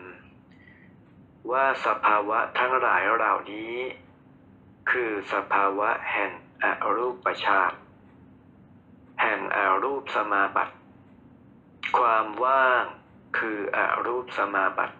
[1.51, 3.75] ว่าสภาวะทั้งหลายเหล่านี้
[4.91, 6.31] คือสภาวะแห่ง
[6.63, 6.65] อ
[6.97, 7.73] รูปฌาน
[9.21, 10.75] แห่งอรูปสมาบัติ
[11.97, 12.83] ความว่าง
[13.37, 14.95] คืออรูปสมาบัติ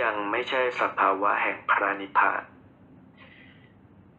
[0.00, 2.42] ยังไม่ใช่สภาวะแห่งพระนิพพาน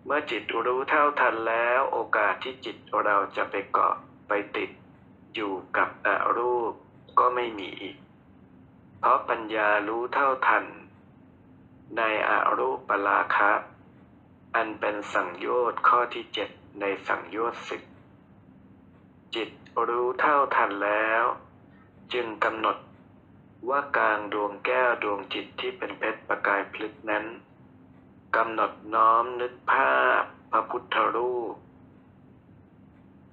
[0.06, 3.96] เมื่อจิตรู้เท่าทันแล้วโอกาสที่จิตเราจะไปเกาะ
[4.28, 4.70] ไปติด
[5.34, 6.74] อยู่กับอรูป
[7.20, 7.98] ก็ไม่มีอีก
[9.00, 10.66] เพราะปัญญารู้เท่าทัน
[11.98, 13.52] ในอรูปปราคะ
[14.56, 16.50] อันเป็นสังโยชน์ข้อที่เจ็ด
[16.80, 17.82] ในสังโยชน์สิบ
[19.36, 19.50] จิต
[19.88, 21.24] รู้เท่าทันแล้ว
[22.14, 22.78] จึงกำหนด
[23.70, 27.26] ว่ากลางดวงแก้วดวงจิตที่เป็นเพชรประกายพลึกนั้น
[28.36, 31.56] กำหนดน้อมนึกภาพพระพุทธรูป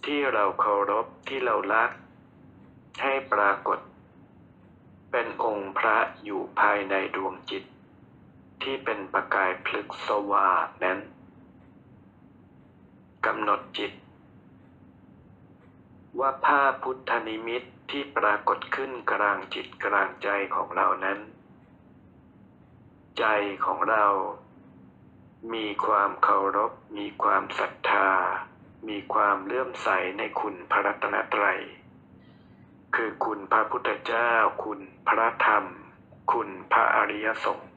[0.05, 1.91] ที่เราเคารพที่เรารัก
[3.03, 3.79] ให้ปรากฏ
[5.11, 7.65] เป็นองค์พระอยู่ภายในดวงจิต
[8.63, 10.99] ที่เป็นประกายพลึกสว่างนั้น
[13.27, 13.93] กำหนดจิต
[16.19, 21.19] ว่าภาพพุทธนิมิตที่ปรากฏขึ้นกลางจิตกลางใจของเรานั้น
[23.19, 23.25] ใจ
[23.65, 24.05] ของเรา
[25.55, 28.11] มีความเคารพ มีความศรัทธา
[28.89, 31.61] มีความเลื่อมใสในคุณพระรัตนตรัย
[32.95, 34.31] คือคุณพระพุทธเจ้า
[34.65, 35.65] คุณพระธรรม
[36.33, 37.68] คุณพระอริยสงฆ์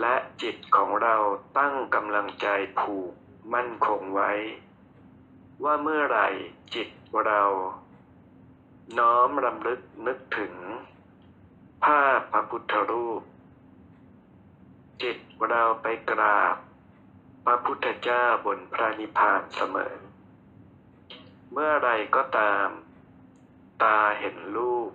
[0.00, 1.16] และจิตของเรา
[1.58, 2.46] ตั้งกำลังใจ
[2.80, 3.12] ผูก
[3.54, 4.32] มั่นคงไว้
[5.64, 6.28] ว่าเมื่อไหร่
[6.74, 6.88] จิต
[7.26, 7.42] เรา
[8.98, 10.54] น้อมรำลึกนึกถึง
[11.84, 13.22] ภาพพระพุทธรูป
[15.02, 16.56] จิตเราไปกราบ
[17.44, 19.94] พระพุทธเจ้าบนพระนิพพานเสมอ
[21.52, 22.68] เมื่อไรก็ตาม
[23.82, 24.90] ตาเห็นรูป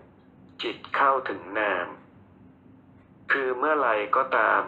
[0.64, 1.88] จิตเข้าถึงนาม
[3.58, 4.62] เมื่อไรก็ตาม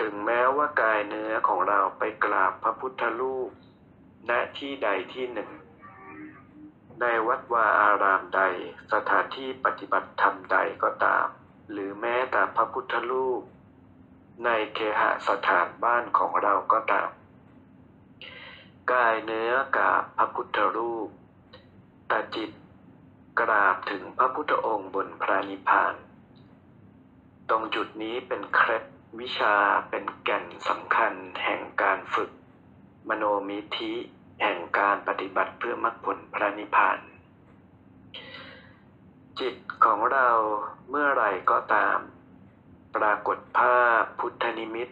[0.00, 3.50] ถึงแม้ว่ากายเนื้อของเราไปกราบพระพุทธรูป
[4.30, 5.50] ณที่ใดที่หนึ่ง
[7.00, 8.42] ในวัดวาอารามใด
[8.92, 11.26] สถานที่ปฏิบัติธรรมใดก็ตาม
[11.70, 13.42] หรือแม้แต่พระพุทธรูป
[14.44, 17.10] ในเคหสถานบ้านของเราก็ตาม
[18.92, 21.08] กายเนื้อกราบพระพุทธรูป
[22.08, 22.50] แต่จิต
[23.40, 25.94] กราบถึงพระพุทธองค์บนพระนิพพาน
[27.48, 28.84] ตรงจุดนี้เป็นเคล็ด
[29.20, 29.54] วิชา
[29.90, 31.12] เป็นแก่นสำคัญ
[31.44, 32.30] แห่งการฝึก
[33.08, 33.94] มโนมิธิ
[34.42, 36.98] แห่งการปฏิบัติเพื่อมรรคผลพระนิพพาน
[39.40, 39.54] จิต
[39.84, 40.28] ของเรา
[40.90, 41.98] เมื่อไรก็ตาม
[42.96, 44.88] ปรากฏภาพพุทธนิมิต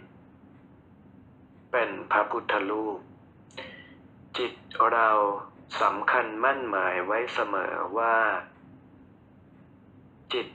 [1.73, 2.99] เป็นพระพุทธรูป
[4.39, 4.53] จิต
[4.93, 5.11] เรา
[5.83, 8.17] สำคัญมั่นหมายไว้เสมอว่า
[10.33, 10.47] จิต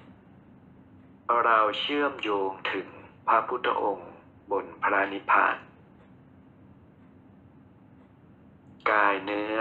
[1.36, 2.88] เราเชื่อมโยงถึง
[3.28, 4.12] พระพุทธองค์
[4.52, 5.56] บนพระนิพพาน
[8.92, 9.58] กายเนื้อ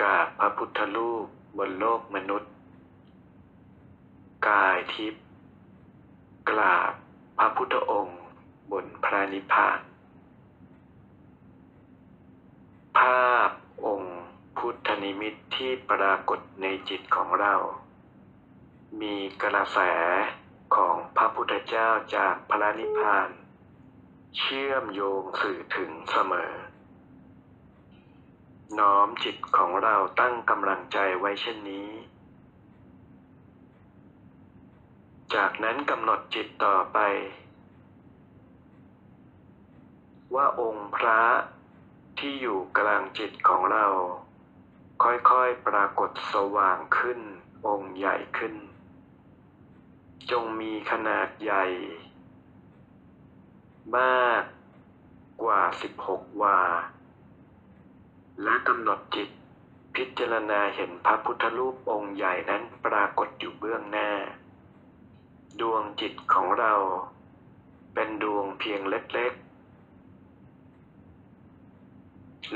[0.00, 1.26] กราบพระพุทธรูป
[1.58, 2.52] บนโลกมนุษย์
[4.48, 5.24] กายทิพย์
[6.50, 6.92] กราบ
[7.38, 8.20] พระพุทธองค์
[8.72, 9.78] บนพระนิพพาน
[12.98, 13.50] ภาพ
[13.86, 14.18] องค์
[14.58, 17.54] พุทธนิมิตที่ปรากฏในจิตของเรา
[18.98, 19.78] มีกระแส
[20.76, 23.28] ของพระพุทธเจ้าจากพระนิพพาน
[24.38, 26.52] เชื่อมโยงสื่อถึงเสมอ
[28.78, 31.90] น้อมจิตของเราตั้งกำลังใจไว้เช่นนี้
[35.34, 36.98] จากนั้นกำหนดจิตต่อไป
[40.34, 41.20] ว่าองค์พระ
[42.18, 43.86] ที่อยู่กลางจิตของเรา
[45.02, 47.20] ค่อยๆปรากฏสว่างขึ้น
[47.66, 48.54] องค์ใหญ่ขึ้น
[50.30, 51.64] จงมีขนาดใหญ่
[53.96, 54.42] มาก
[55.42, 56.60] กว่าสิบหกวา
[58.42, 59.28] และกำหนดจิต
[59.94, 64.10] พิจารณาเห็นพระพุทธรูปองค์ใหญ่นั้นปรากฏอยู่เบื้องหน้า
[65.60, 66.72] ดวงจิตของเรา
[67.94, 69.50] เป็นดวงเพียงเล็กๆ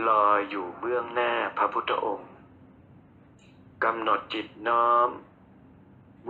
[0.08, 2.30] ลอยอยู่เบื้องหน้าพระพุทธองค์
[3.84, 5.08] กำหนดจิตน้อม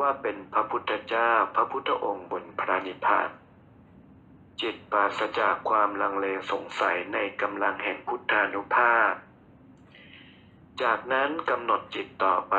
[0.01, 3.29] ว่าเป็นพระพุทธเจ้าพระพุทธองค์บนพระนิพพาน
[4.61, 9.13] จิตปราศจากความลังเลสงสัยในกำลังแห่งพุทธานุภาพ
[10.83, 12.57] จากนั้นกำหนดจิตต่อไป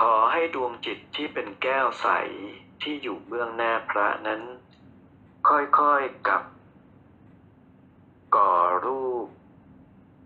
[0.00, 2.08] ขอให้ดวงจิตที่เป็นแก้วใส
[2.82, 4.42] ที่อยู่เบื้องหน้าพระนั้น
[5.48, 6.42] ค่อยๆกับ
[8.36, 9.26] ก่อรูป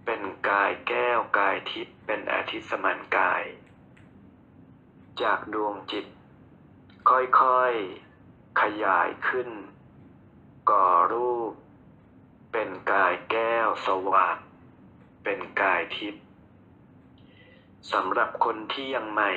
[0.04, 3.42] เป็นกายแก้วกายทิพย์เป็นอาทิตสมันกาย
[5.22, 6.06] จากดวงจิต
[7.08, 9.48] ค่อยๆ ขยายขึ้น
[10.70, 11.52] ก่อรูป
[12.52, 14.36] เป็นกายแก้วสว่าง
[15.24, 16.24] เป็นกายทิพย์
[17.92, 19.32] สำหรับคนที่ยังใหม่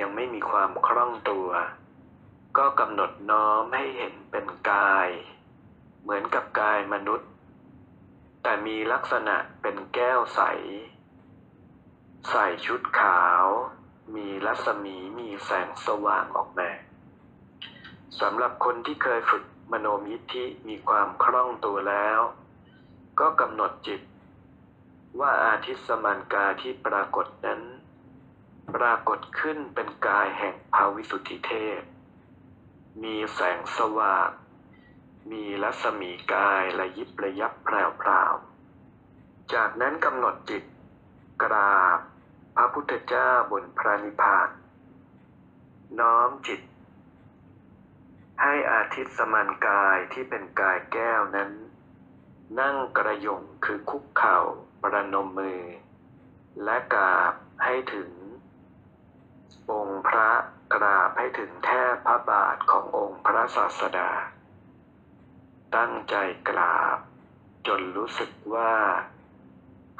[0.00, 1.48] ยังไม่มีความคล่องตัว
[2.56, 5.08] ก็กำหนดน้อมให้เห็นเป็นกาย
[6.02, 7.30] เหมือนกับกายมนุษย์
[8.42, 10.40] แต่มีลักษณะเป็นแก้วใส
[12.30, 13.44] ใส่ชุดขาว
[14.14, 16.70] มีรัศมีมีแสงสว่างออกมา
[18.20, 22.20] สำหรับคนที่เคยฝึกมโนมิธิมีความคล่องตัวแล้ว
[23.20, 24.00] ก็กำหนดจิต
[25.20, 27.62] ว่าอาทิตสมานกาที่ปรากฏนั้น
[28.74, 31.80] ปรากฏขึ้นเป็นกายแห่งภาวิสุทธิเทพ
[33.02, 34.28] มีแสงสว่าง
[35.30, 37.68] มีรัศมีกายระยิบระยับแพ
[38.06, 40.62] รวๆจากนั้นกำหนดจิต
[41.42, 42.00] กราบ
[42.56, 44.48] พระพุทธเจ้าบนพระนิพพาน
[46.00, 46.60] น้อมจิต
[48.42, 51.50] ให้อาทิตย์สมานกายที่เป็นกายแก้วนั้น
[52.60, 54.38] นั่งกระยงคือคุกเข่า
[54.82, 55.62] ประนมมือ
[56.64, 58.10] และกราบให้ถึง
[59.70, 60.30] องค์พระ
[60.74, 64.10] กราบให้ถึงแทบพระบาทขององค์พระศาสดา
[65.76, 66.14] ตั้งใจ
[66.48, 66.98] กราบ
[67.66, 68.74] จนรู้สึกว่า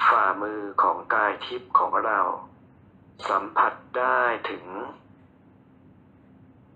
[0.04, 2.20] ฝ่ามือของกายทิพย์ของเรา
[3.28, 4.64] สัมผัสได้ถึง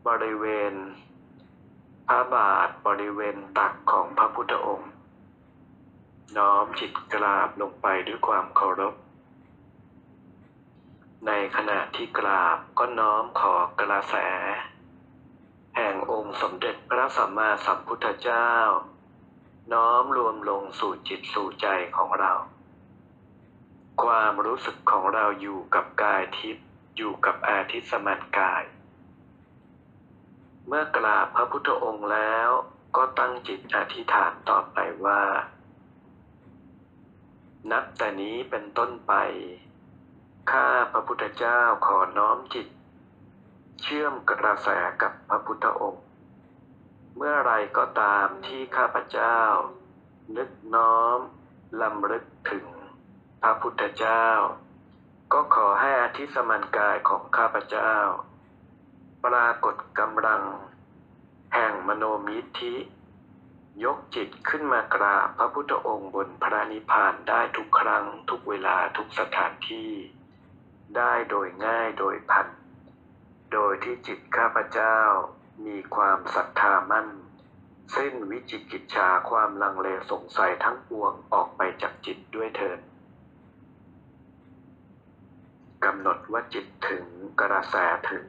[0.09, 0.75] บริเวณ
[2.09, 4.91] พระบาทบริเวณตักของพระพุทธองค์
[6.37, 8.95] น้อมจิตกราบลงไปด้วยความเคารพ
[11.27, 14.17] ในขณะที่กราบก็น้อมขอกระแส
[15.77, 18.51] แห่งองค์สมเด็จพระสัมมาสัมพุทธเจ้า
[19.73, 22.33] น้อมรวมลงสู่จิตสู่ใจของเรา
[24.03, 28.65] ความรู้สึกของเราอยู่กับกายทิพย์อยู่กับอาทิตย์สมานกาย
[30.67, 32.49] เมื่อกราบพระพุทธองค์แล้ว
[32.97, 35.23] ก็ตั้งจิตอธิษฐานต่อไปว่า
[37.71, 39.13] นับแต่นี้เป็นต้นไป
[40.51, 42.67] ข้าพระพุทธเจ้าขอน้อมจิต
[43.83, 44.69] เชื่อมกระแส
[45.03, 46.05] กับพระพุทธองค์
[47.17, 49.39] เมื่อไรก็ตามที่ข้าพเจ้า
[50.37, 51.19] นึกน้อม
[51.81, 52.67] ลำลึกถึง
[53.43, 54.27] พระพุทธเจ้า
[55.33, 57.93] ก็ขอให้อาทิสมานกายของข้าพเจ้า
[59.25, 60.43] ปรากฏกำลัง
[61.55, 62.75] แห่งมโนมิธิ
[63.85, 69.93] ยกจิตขึ้นมากราบพระพุทธองค์บนพระนิพพานได้ทุกครั้งทุกเวลาทุกสถานที่
[70.97, 72.49] ได้โดยง่ายโดยพัน
[73.53, 74.99] โดยที่จิตข้าพเจ้า
[75.67, 77.09] มีความศรัทธามั่น
[77.97, 82.81] สิ้นวิจิกิจฉาความลังเลสงสัยทั้งปวงออกไปจากจิตด้วยเถิด
[85.85, 87.05] กำหนดว่าจิตถึง
[87.41, 87.77] กระแส
[88.11, 88.25] ถึง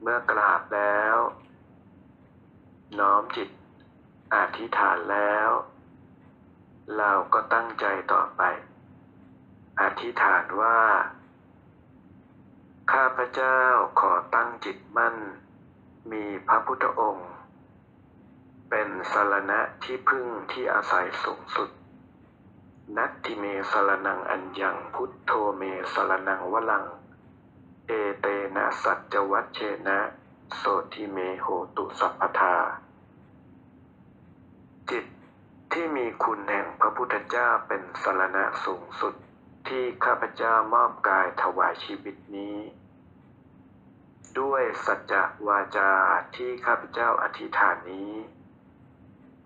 [0.00, 1.16] เมื่อกราบแล้ว
[2.98, 3.48] น้อมจิต
[4.34, 5.50] อธิษฐานแล้ว
[6.96, 8.42] เราก็ตั้งใจต่อไป
[9.80, 10.80] อธิษฐานว่า
[12.92, 13.58] ข้าพเจ้า
[14.00, 15.16] ขอตั้งจิตมั่น
[16.12, 17.30] มีพระพุทธองค์
[18.70, 21.70] เป็นสารณะที่พึ่งที่อาศัยสูงสุด
[22.96, 26.84] นัตติเมสารนังอัญญังพุทโธเมสารนังวลัง
[27.86, 29.98] เอเตนะสัจวัชเชนะ
[30.56, 32.56] โสทิเมโหตุสัพพทา
[34.90, 35.04] จิต
[35.72, 39.14] ที่มีคุณแห่งพระพุทธเจ้าเป็นสารณะสูงสุด
[39.68, 42.56] ที่ข้าพเจ้ามอบกายถวายชีวิตนี้
[44.38, 45.12] ด้วยสัจ
[45.46, 45.90] วาจา
[46.36, 48.12] ที่ข้าพเจ้าอธิษฐานนี้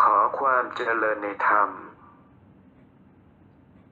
[0.03, 1.71] ขอความเจริญในธรรม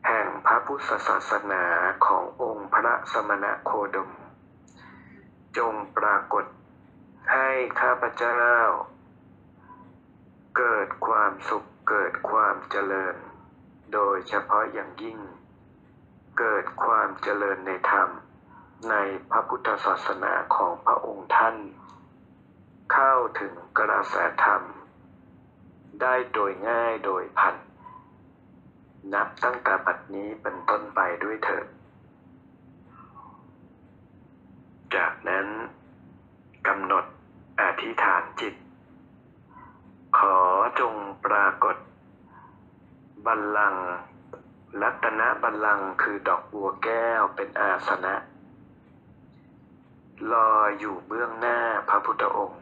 [0.07, 1.65] แห่งพระพุทธศาสนา
[2.07, 4.13] ขององค์พระสมณโคดม
[5.57, 6.45] จงปรากฏ
[7.33, 8.43] ให้ข้าพเจ้า
[10.57, 13.17] เกิดความสุขเกิดความเจริญ
[13.93, 15.19] โดยเฉพาะอย่างยิ่ง
[16.39, 18.09] เกิดความเจริญในธรรม
[18.91, 18.95] ใน
[19.31, 21.57] พระพุทธศาสนาของพระองค์ท่าน
[22.93, 24.63] เข้าถึงกระแสธรรม
[26.01, 27.57] ได้โดยง่ายโดยพัน
[29.11, 31.67] นับตั้งแต่บัดนี้เป็นต้นไปด้วยเถิด
[34.95, 35.47] จากนั้น
[36.67, 37.05] กำหนด
[37.61, 38.55] อธิษฐานจิต
[40.19, 40.39] ขอ
[40.81, 40.95] จง
[41.25, 41.77] ปรากฏ
[43.27, 43.87] บัลลังก์
[44.83, 48.15] รัตนบัลลังก์คือดอกบัวแก้วเป็นอาสนะ
[50.33, 52.62] ลอยอยู่เบื้องหน้าพระพุทธองค์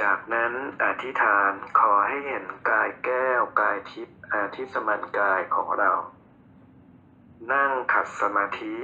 [0.00, 0.52] จากนั้น
[0.84, 5.92] อธิษฐานขอให้เห็นกายแก้วกายทิพย์อาทิตย์สมานกายของเรา
[7.52, 8.74] นั่งขัดสมาธิ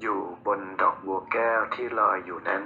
[0.00, 2.64] อยู่บนดอกบัวแก้วที่ลอยอยู่นั้น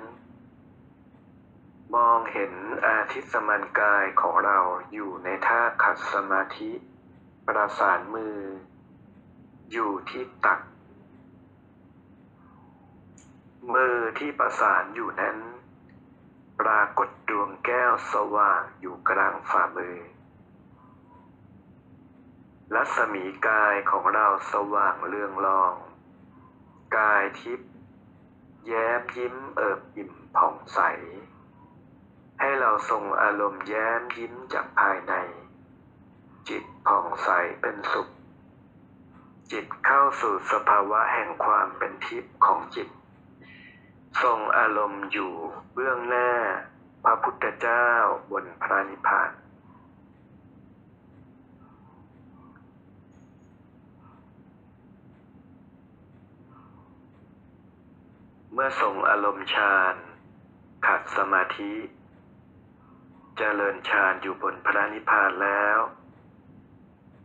[1.94, 2.52] มองเห็น
[2.86, 4.58] อาทิตย์สมานกายของเรา
[4.92, 6.70] อยู่ในท่าขัดสมาธิ
[7.46, 8.38] ประสานมือ
[9.72, 10.60] อยู่ที่ตัก
[13.74, 15.36] มือที่ประสานอยู่นั้น
[16.60, 19.96] ปรากฏดวงแก้วสว่างอยู่กลางฝ่ามือ
[22.74, 25.74] รัศมีกายของเราสว่างเรืองรอง
[26.96, 27.72] กายทิพย์
[28.66, 30.80] แย้มยิ้มเอิบอิ่มผ่องใส
[32.40, 35.14] ให้เราทรงอารมณ์แย้มยิ้มจากภายใน
[36.48, 37.28] จิตผ่องใส
[37.60, 38.08] เป็นสุข
[39.52, 42.88] จิตเข้าสู่สภาวะแห่งความเป็นทิพย์ของจิต
[44.20, 45.32] ทรงอารมณ์อยู่
[45.72, 46.30] เบื้องหน้า
[47.04, 47.86] พระพุทธเจ้า
[48.30, 49.30] บนพระนิพพาน
[58.52, 59.94] เมื่อทรงอารมณ์ฌาน
[60.86, 61.74] ขัดสมาธิ
[63.36, 65.78] เจริญฌานอยู่บนพระนิพพานแล้ว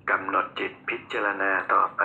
[0.10, 2.04] กำหนดจิตพิจารณาต่อไป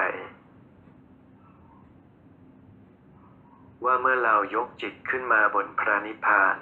[3.85, 6.57] ว่าเมื่อเรายกจิตขึ้นมาบนพระนิพพาน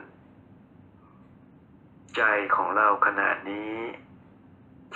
[2.17, 2.23] ใจ
[2.55, 3.75] ของเราขณะนี้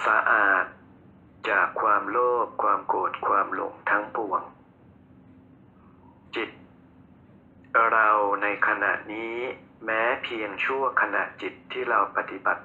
[0.07, 0.65] สะอาด
[1.49, 4.43] จากความโลภความโกรธความหลงทั้งปวง
[6.37, 6.51] จิต
[7.93, 8.11] เรา
[8.43, 9.37] ในขณะนี้
[9.85, 12.65] แม้เพียงชั่วขณะจิตที่เราปฏิบัติ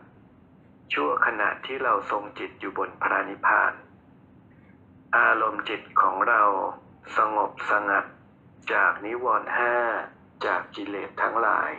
[0.94, 3.74] ชั่วขณะที่เราทรงจิตอยู่บนพระนิพพาน
[5.18, 6.42] อารมณ์จิตของเรา
[7.18, 8.06] สงบสงัด
[8.74, 9.76] จากนิวรณ์ห้า
[10.46, 11.72] จากกิเลสทั้งหลาย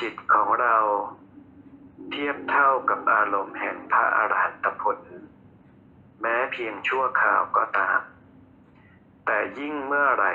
[0.00, 0.76] จิตของเรา
[2.10, 4.98] เทียบเท่ากับอารมณ์แห่งพระอรหันตผล
[6.20, 8.00] แม้เพียงชั่วข่าวก็ตาม
[9.26, 10.34] แต่ยิ่งเมื่อไหร่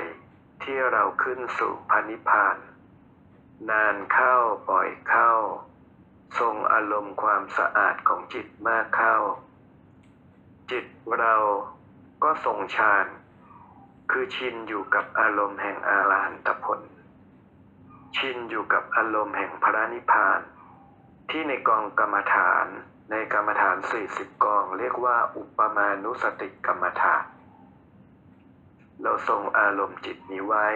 [0.62, 2.56] ที่เราขึ้นสู่พระนิพาน
[3.70, 4.36] นานเข้า
[4.70, 5.32] บ่อยเข้า
[6.38, 9.16] ทรงอารมณ์ความสะอาดของจิตมากเข้า
[10.70, 10.84] จิต
[11.18, 11.34] เรา
[12.22, 13.06] ก็ทรงฌาน
[14.10, 16.80] คือชินอยู่กับอารมณ์แห่งอาลหันตผล
[18.16, 20.40] ชินอยู่กับอารมณ์แห่งพระนิพพาน
[21.30, 22.66] ที่ในกองกรรมฐาน
[23.10, 23.76] ในกรรมฐาน
[24.10, 27.24] 40 กอง เรียกว่า อุปมานุสติกรรมฐาน
[29.02, 30.66] เราทรงอารมณ์จิตนี้ไว้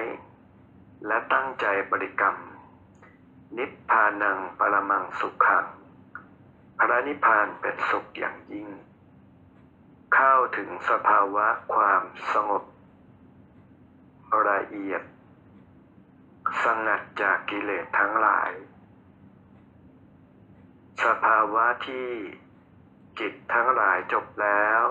[1.07, 2.37] และตั้งใจบริกรรม
[3.59, 5.67] นิพพานังปรมังสุขขัง
[6.79, 8.69] พระนิพพานเป็นสุขอย่างยิ่ง
[10.15, 12.63] เข้าถึงสภาวะความสงบ
[14.51, 15.03] ละเอียด
[16.63, 18.53] สงัดจากกิเลสทั้งหลาย
[21.05, 22.11] สภาวะที่
[23.19, 24.83] จิตทั้งหลายจบแล้ว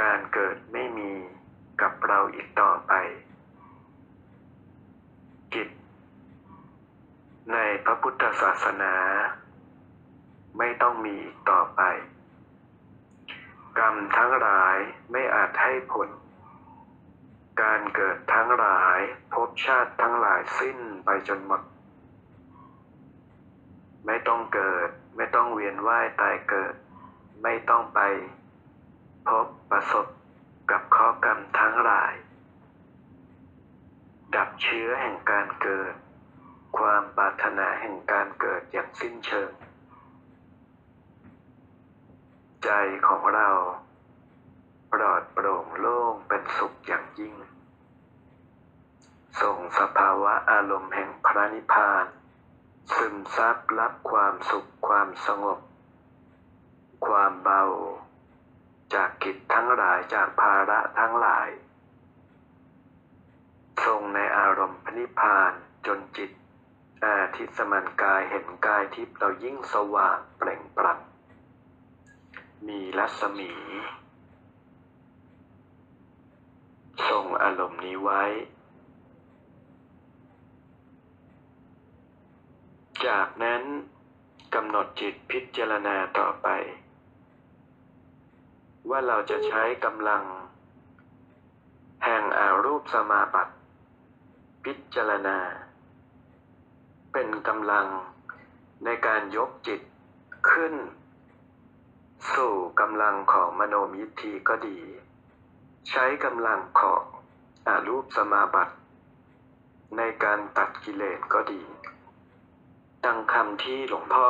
[0.00, 1.12] การเกิดไม่มี
[1.80, 2.92] กับเราอีกต่อไป
[5.54, 5.68] จิต
[7.52, 8.94] ในพระพุทธศาสนา
[10.58, 11.82] ไม่ต้องมีอีกต่อไป
[13.78, 14.76] กรรมทั้งหลาย
[15.10, 16.08] ไม่อาจให้ผล
[17.62, 18.98] การเกิดทั้งหลาย
[19.32, 21.62] ภพชาติทั้งหลายสิ้นไปจนหมด
[24.06, 26.74] ไม่ต้องเกิด ไม่ต้องเวียนว่ายตายเกิด
[27.42, 28.00] ไม่ต้องไป
[29.28, 30.06] พบประสบ
[30.70, 32.12] กับข้อกรรมทั้งหลาย
[34.34, 35.94] ดับเชื้อแห่งการเกิด
[36.78, 39.50] ความปรารถนาแห่งการเกิดอย่างสิ้นเชิง
[42.64, 42.70] ใจ
[43.08, 43.48] ของเรา
[44.92, 47.34] ปลอดโปร่งโล่งเป็นสุขอย่างยิ่ง
[49.40, 52.04] ส่งสภาวะอารมณ์แห่งพระนิพพาน
[52.94, 55.58] ซึมซับรับความสุขความสงบ
[57.06, 57.62] ความเบา
[58.94, 61.48] จากกิจทั้งหลายจากภาระทั้งหลาย
[63.84, 65.52] ทรงในอารมณ์พระนิพพาน
[65.86, 66.30] จนจิต
[67.04, 71.00] อาทิสมันกายเห็นกายทิพย์เรายิ่งสว่างเปล่งปลั่ง
[72.66, 73.52] มีรัศมี
[77.08, 78.22] ทรงอารมณ์นี้ไว้
[83.06, 83.62] จากนั้น
[84.54, 86.48] กำหนดจิตพิจารณาต่อไป
[88.90, 90.24] ว่าเราจะใช้กำลัง
[92.04, 93.54] แห่งอารูปสมาบัติ
[94.64, 95.38] พิจารณา
[97.12, 97.86] เป็นกำลัง
[98.84, 99.80] ในการยกจิต
[100.50, 100.74] ขึ้น
[102.34, 104.78] สู่กำลังของมโนมยิทธิก็ดี
[105.88, 107.02] ใช้กำลังของ
[107.68, 108.74] อารูปสมาบัติ
[109.96, 111.62] ในการตัดกิเลสก็ดี
[113.04, 114.28] ดังคำที่หลวงพ่อ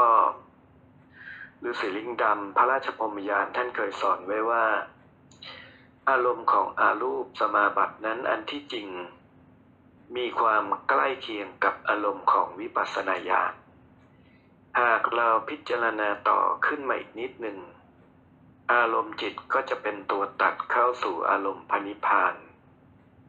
[1.64, 4.66] ฤาษีลิงดำพระราชพรมยานท่านเคยสอนไว้ว่า
[6.08, 8.88] อารมณ์ของอารูปสมาบัตินั้นอันที่จริง
[10.16, 13.52] มีความใกล้เคียงกับอารมณ์ของวิปัสสนาญาณ
[14.80, 17.58] หากเราพิจารณาต่อขึ้นมาอีกนิดหนึ่ง
[18.72, 22.34] อารมณ์จิตก็จะเป็นตัวตัดเข้าสู่อารมณ์พนิพาน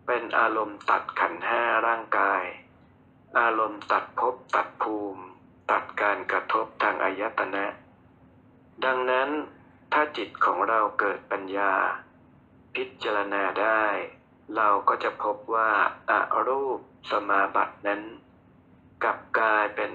[0.05, 2.43] เป็นอารมณ์ตัดขันห้าร่างกาย
[3.39, 5.23] อารมณ์ตัดภพตัดภูมิ
[5.71, 7.65] ตัดการกระทบทางอายตนะ
[8.85, 9.29] ดังนั้น
[9.93, 11.73] ถ้าจิตของเราเกิดปัญญา
[12.75, 13.83] พิจารณาได้
[14.55, 15.71] เราก็จะพบว่า
[16.09, 16.79] อารูป
[17.11, 18.01] สมาบัตินั้น
[19.03, 19.93] กลับกลายเป็น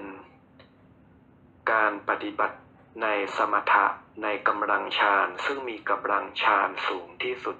[1.71, 2.57] การปฏิบัติ
[3.01, 3.85] ในสมถะ
[4.23, 7.57] ในกำลังฌานซึ่งมีกำลังฌานสูงที่สุด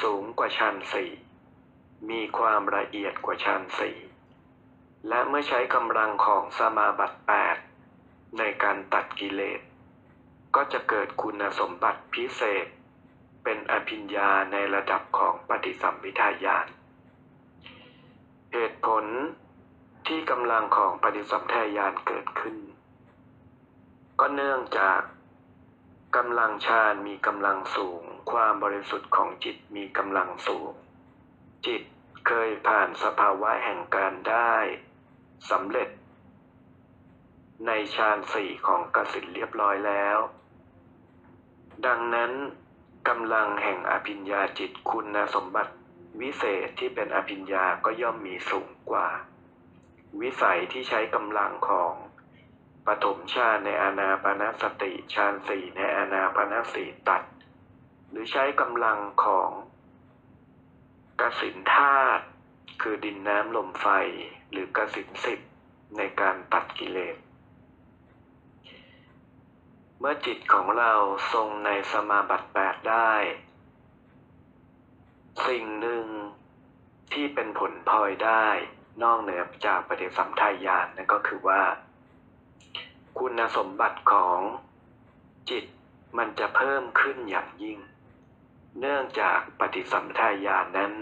[0.00, 1.10] สูงกว่าฌานสี่
[2.10, 3.96] มีความละเอียดกว่าฌานสี่
[5.08, 7.56] และเมื่อใช้กำลังของสมาบัติแปด
[8.38, 9.60] ในการตัดกิเลส
[10.54, 12.66] ก็จะเกิดคุณสมบัติพิเศษ
[13.44, 16.66] เป็นอภิญญาในระดับของปฏิสัมพิทาญาณ
[18.52, 19.04] เหตุผล
[20.06, 22.56] ที่กำลังของปฏิสัมพิทาญาณเกิดขึ้น
[24.20, 25.00] ก็เนื่องจาก
[26.16, 30.72] กำลังฌานมีกำลังสูง ความบริสุทธิ์ของจิตมีกำลังสูง
[31.66, 31.82] จิต
[32.26, 34.54] เคยผ่านสภาวะแห่งการได้
[35.50, 35.88] สำเร็จ
[37.66, 40.18] ในฌานสี่ของกสินเรียบร้อยแล้ว
[41.86, 42.32] ดังนั้น
[43.08, 45.74] กำลังแห่งอภิญญาจิตคุณสมบัติ
[46.20, 49.08] วิเศษที่เป็นอภิญญาก็ย่อมมีสูงกว่า
[50.20, 51.92] วิสัยที่ใช้กำลังของ
[52.86, 57.22] ปฐมฌานในอานาปานสติฌานสี่ในอานาปานสติตัด
[58.10, 59.50] หรือใช้กำลังของ
[61.20, 62.24] กสินธาตุ
[62.82, 63.86] คือดินน้ำลมไฟ
[64.50, 65.40] หรือกสินสิบ
[65.96, 67.16] ในการตัดกิเลส
[69.98, 70.92] เมื่อจิตของเรา
[71.32, 73.12] ทรงในสมาบัติแปดได้
[75.46, 76.06] สิ่งหนึ่ง
[77.12, 78.46] ที่เป็นผลพลอยได้
[79.02, 81.62] นอกเหนือจากปฏิสัมทายานนั่นก็คือว่า
[83.18, 84.40] คุณสมบัติของ
[85.50, 85.64] จิต
[86.18, 87.78] มันจะเพิ่มขึ้นอย่างยิ่ง
[88.80, 90.92] เนื่องจากปฏิสัมทายานนั้น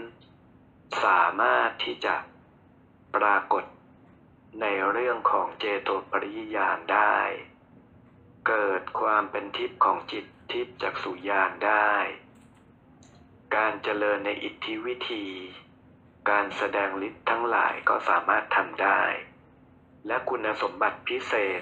[1.03, 2.15] สามารถที่จะ
[3.15, 3.63] ปรากฏ
[4.61, 7.15] ในเรื่องของเจโตปริยาณได้
[8.47, 11.91] เกิดความเป็นทิพย์ของจิตทิพย์จากสุญานได้
[13.55, 15.25] การเจริญในอิทธิวิธี
[16.29, 19.01] การแสดงฤทธิ์ทั้งหลายก็สามารถทำได้
[20.07, 21.61] และคุณสมบัติพิเศษ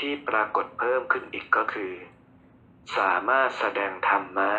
[0.00, 1.94] ที่ปรากฏเพิ่มขึ้นอีกก็คือ
[2.98, 4.52] สามารถแสดงธรรมะ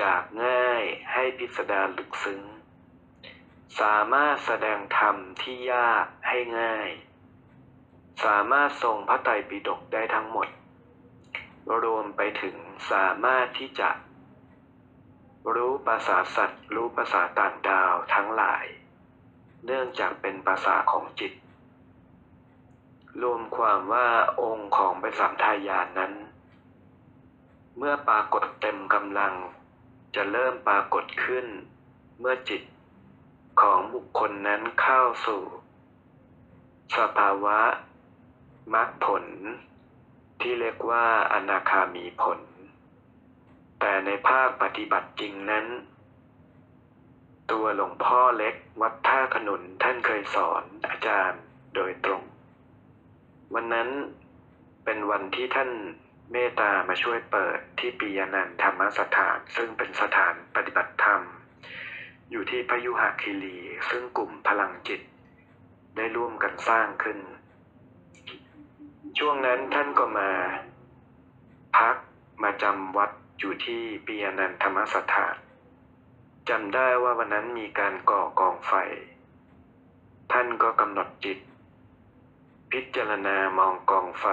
[0.00, 0.82] จากง่าย
[1.12, 2.42] ให้พิสดารลึกซึ้ง
[3.80, 6.88] สามารถแสดงธรรมที่ยากให้ง่าย
[8.24, 10.48] สามารถทรงพระไตรปิฎกได้ทั้งหมด
[11.84, 12.56] รวมไปถึง
[12.92, 13.90] สามารถที่จะ
[15.54, 18.64] รู้ภาษาสัตว์ รู้ภาษาต่างดาวทั้งหลาย
[19.64, 21.32] เนื่องจากเป็นภาษาของจิต
[23.22, 24.08] รวมความว่า
[24.40, 26.12] องค์ของไปสามทายานนั้น
[27.76, 29.34] เมื่อปรากฏเต็มกำลัง
[30.14, 31.46] จะเริ่มปรากฏขึ้น
[32.20, 32.62] เมื่อจิต
[33.60, 35.42] ของบุคคลนั้นเข้าสู่
[36.96, 37.60] สภาวะ
[38.74, 39.24] มรรคผล
[40.40, 42.38] ที่เรียกว่าอนาคามีผล
[43.80, 45.66] แต่ในภาคปฏิบัติจริงนั้น
[47.50, 51.40] ตัวหลวงพ่อเล็กวัดท่าขนุนท่านเคยสอนอาจารย์
[51.74, 52.22] โดยตรง
[53.54, 53.88] วันนั้น
[54.84, 55.70] เป็นวันที่ท่าน
[56.32, 61.22] เมตตามาช่วยเปิดที่ปียนันธรรมสถาน ซึ่งเป็นสถานปฏิบัติธรรม
[62.30, 63.58] อยู่ที่พยุหคีรี
[63.90, 65.00] ซึ่งกลุ่มพลังจิต
[65.96, 67.18] ได้ร่วมกันสร้างขึ้น
[69.18, 70.30] ช่วงนั้นท่านก็มา
[71.76, 71.96] พัก
[72.42, 75.36] มาจำวัดอยู่ที่ปียนันธรรมสถาน
[76.48, 78.72] จำได้ว่าวันนั้นมีการก่อกองไฟ
[80.32, 81.38] ท่านก็กำหนดจิต
[82.72, 84.26] พิจารณามองกองไฟ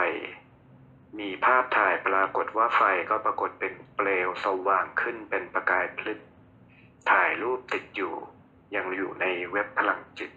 [1.19, 6.19] มีภาพถ่ายปรากฏว่าไฟก็ปรากฏเป็นเปลวสว่างขึ้นเป็นประกายพลึก
[7.09, 8.13] ถ่ายรูปติดอยู่
[8.75, 10.31] ยังอยู่ในเว็บพลังจิต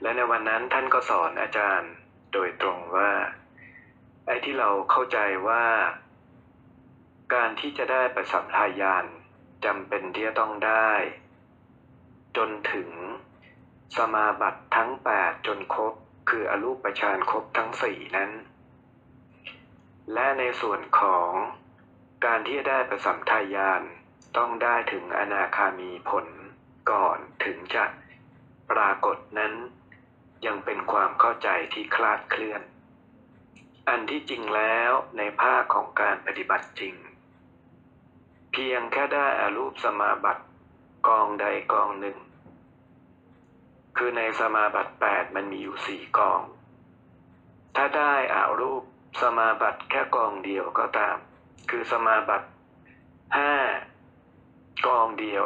[0.00, 1.92] และในวันนั้นท่านก็สอนอาจารย์
[2.32, 3.10] โดยตรงว่า
[4.26, 5.64] ไอ้ที่เราเข้าใจว่า
[7.34, 9.04] การที่จะได้ประสัมทายาน
[9.64, 10.90] จำเป็นที่จะต้องได้
[12.36, 12.88] จนถึง
[13.96, 15.94] สมาบัติทั้งแปดจนครบ
[16.28, 18.30] คืออรูปฌานครบทั้งสี่นั้น
[20.12, 21.30] และในส่วนของ
[22.24, 23.82] การที่ได้ประสัมทายาน
[24.36, 26.26] ต้องได้ถึงอนาคามีผล
[26.90, 27.84] ก่อนถึงจะ
[28.70, 29.52] ปรากฏนั้น
[30.46, 32.62] ยังเป็นความเข้าใจที่คลาดเคลื่อน
[33.88, 36.94] อันที่จริงแล้วในภาคของการปฏิบัติจริง
[38.52, 40.44] เพียงแค่ได้อารูปสมาบัติ
[41.06, 42.18] กองใดกองหนึ่ง
[43.96, 46.40] คือในสมาบัติแปดมันมีอยู่สี่กอง
[47.76, 48.82] ถ้าได้อารูป
[49.20, 51.16] สมาบัติแค่กองเดียวก็ตาม
[51.70, 52.48] คือสมาบัติ
[53.36, 53.54] ห้า
[54.86, 55.44] กองเดียว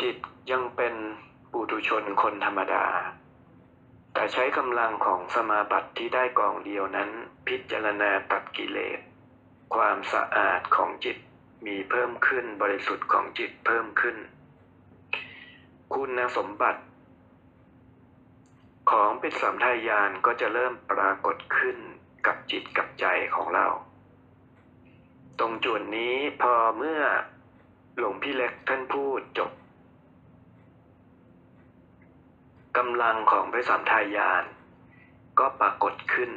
[0.00, 0.16] จิต
[0.50, 0.94] ยังเป็น
[1.52, 2.86] ปุถุชนคนธรรมดา
[4.12, 7.10] แต่ใช้กำลังของสมาบัติที่ได้กองเดียวนั้น
[7.46, 9.00] พิจารณาตัดกิเลส
[9.74, 11.16] ความสะอาดของจิต
[11.66, 14.16] มีเพิ่มขึ้นบริสุทธิ์ของจิตเพิ่มขึ้น
[15.94, 16.82] คุณสมบัติ
[18.90, 21.76] ของปิสัมทายานก็จะเริ่มปรากฏขึ้น
[22.26, 23.66] กับจิตกับใจของเรา
[25.38, 27.02] ตรงจุดนี้พอเมื่อ
[27.96, 29.52] หลวงพี่เล็กท่านพูดจบ
[32.76, 34.44] กำลังของพระสัมทายาน
[35.38, 36.30] ก็ปรากฏขึ้น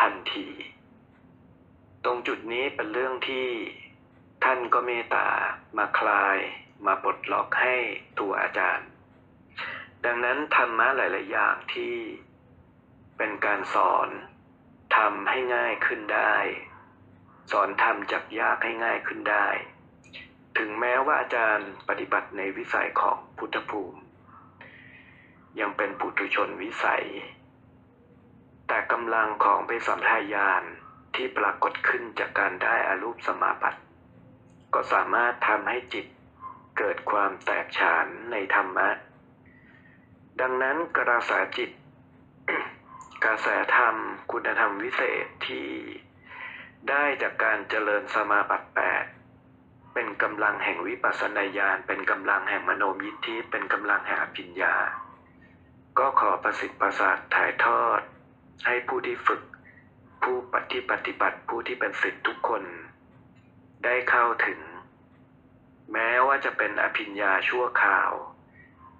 [0.00, 0.48] ทันที
[2.04, 3.48] ตรงจุดนี้เป็นเรื่องที่
[4.44, 5.28] ท่านก็เมตตา
[5.76, 6.38] มาคลาย
[6.86, 7.76] มาปลดล็อกให้
[8.18, 8.88] ตัวอาจารย์
[10.04, 11.94] ดังนั้นธรรมะหลาย ๆ อย่างที่
[13.16, 14.08] เป็นการสอน
[14.96, 16.34] ทำให้ง่ายขึ้นได้
[17.52, 19.46] สอนทำจากยากให้ง่ายขึ้นได้
[20.58, 24.00] ถึงแม้ว่าอาจารย์ปฏิบัติในวิสัยของพุทธภูมิ
[25.60, 27.06] ยังเป็นปุถุชนวิสัย
[28.68, 30.62] แต่กำลังของไปสัมทายาน
[31.14, 33.80] ที่ปรากฏขึ้นจากการได้อารูปสมาบัติ
[34.74, 36.06] ก็สามารถทำให้จิต
[36.78, 38.88] เกิดความแตกฉานในธรรมะ
[40.40, 41.70] ดังนั้นกระแสจิต
[43.24, 43.96] กระแสธรรม
[44.32, 45.68] คุณธรรมวิเศษที่
[46.88, 49.04] ได้จากการเจริญสมาบัติแปด
[49.94, 54.74] เป็นกำลังแห่งวิปัสสนาญาณ เป็นกำลังแห่งมโนมยิทธิ เป็นกำลังแห่งอภิญญา
[55.98, 58.00] ก็ขอประสิทธิ์ประสาทถ่ายทอด
[58.66, 59.42] ให้ผู้ที่ฝึก
[60.22, 62.62] ผู้ปฏิปฏิบัติผู้ที่เป็นศิษย์ทุกคน
[63.84, 64.58] ได้เข้าถึง
[65.92, 68.12] แม้ว่าจะเป็นอภิญญาชั่วคราว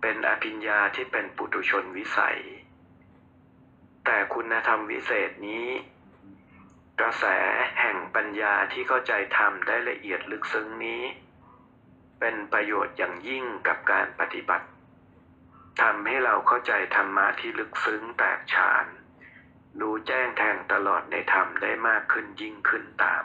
[0.00, 2.40] เป็นอภิญญาที่เป็นปุถุชนวิสัย
[4.04, 5.66] แต่คุณธรรมวิเศษนี้
[7.00, 7.24] กระแส
[7.80, 11.02] แห่งปัญญาที่เข้าใจธรรมได้ละเอียดลึกซึ้งนี้
[12.20, 14.66] เป็นประโยชน์อย่างยิ่งกับการปฏิบัติ
[15.80, 18.86] ทำให้เราเข้าใจธรรมะที่ลึกซึ้งแตกฉาน
[19.80, 23.24] รู้แจ้งแทงตลอดในธรรมได้มากขึ้นยิ่งขึ้นตาม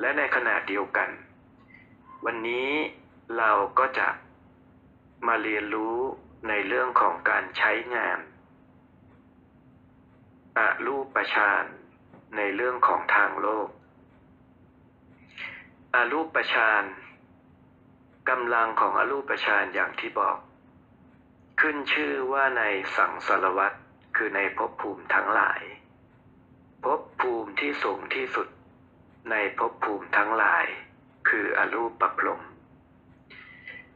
[0.00, 1.10] และในขณะเดียวกัน
[2.26, 2.70] วันนี้
[3.38, 4.08] เราก็จะ
[5.26, 5.96] มาเรียนรู้
[6.48, 8.18] ในเรื่องของการใช้งาน
[10.58, 11.64] อรูปฌาน
[12.36, 13.68] ในเรื่องของทางโลก
[15.94, 16.84] อรูปฌาน
[18.28, 20.36] กำลังของอรูปฌานอย่างที่บอก
[21.60, 22.62] ขึ้นชื่อว่าใน
[22.96, 23.76] สังสารวัตร
[24.16, 25.62] คือในภพภูมิทั้งหลาย
[26.84, 28.48] ภพภูมิที่สูงที่สุด
[29.30, 30.66] ในภพภูมิทั้งหลาย
[31.28, 32.42] คืออรูปประพรม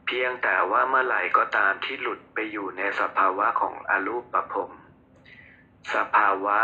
[0.05, 4.71] เพียงแต่ว่าเมื่อไหร่ก็ตามที่หลุดไปอยู่ในสภาวะของอรูปประพรม
[5.93, 6.59] สภาวะ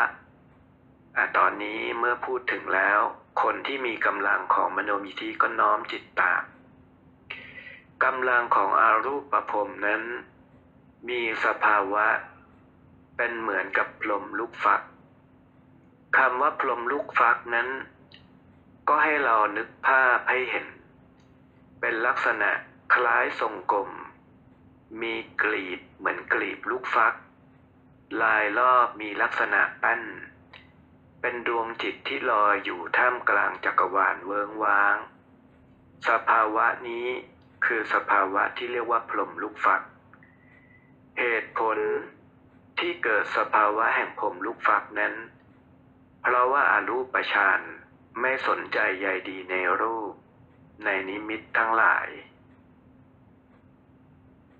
[1.17, 2.99] อะตอนนี้เมื่อพูดถึงแล้ว
[3.41, 6.43] คนที่มีกำลังของมโนมิธิก็น้อมจิตตาม
[8.03, 10.03] กำลังของอารูปประพรมนั้น
[11.09, 12.05] มีสภาวะ
[13.17, 14.81] เป็นเหมือนกับพรมลูกฟัก
[16.17, 17.67] คำว่าพรมลูกฟักนั้น
[18.87, 20.67] ก็ให้เรานึกภาพให้เห็น
[21.79, 22.51] เป็นลักษณะ
[22.93, 23.89] คล้ายทรงกลม
[25.01, 27.13] มีกลีบเหมือนกลีบลูกฟัก
[28.21, 30.01] ลายรอบมีลักษณะปั้น
[31.21, 34.97] เป็นดวงจิตที่ลอยอยู่ท่ามกลางจักรวาลเวิงว้าง
[36.09, 37.07] สภาวะนี้
[37.65, 39.81] คือสภาวะที่เรียกว่าพรมลูกฟัก
[41.19, 41.77] เหตุผล
[42.79, 45.13] ที่เกิดสภาวะแห่งพรมลูกฟักนั้น
[46.21, 47.61] เพราะว่าอารูปฌาน
[48.19, 50.13] ไม่สนใจใยดีในรูป
[50.85, 52.07] ในนิมิตทั้งหลาย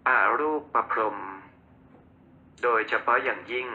[0.08, 1.18] อารูปประพรม
[2.64, 3.68] โดยเฉพาะอย่างยิ่ง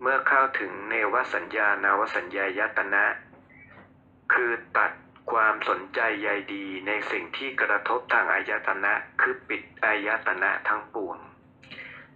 [0.00, 3.04] เมื่อเข้าถึงเนวสัญญานาวสัญญายตนะ
[4.32, 4.92] คือตัด
[5.32, 11.18] ความสนใจใยดีในสิ่งที่กระทบทางอายตนะ คือปิดอายตนะทั้งปวง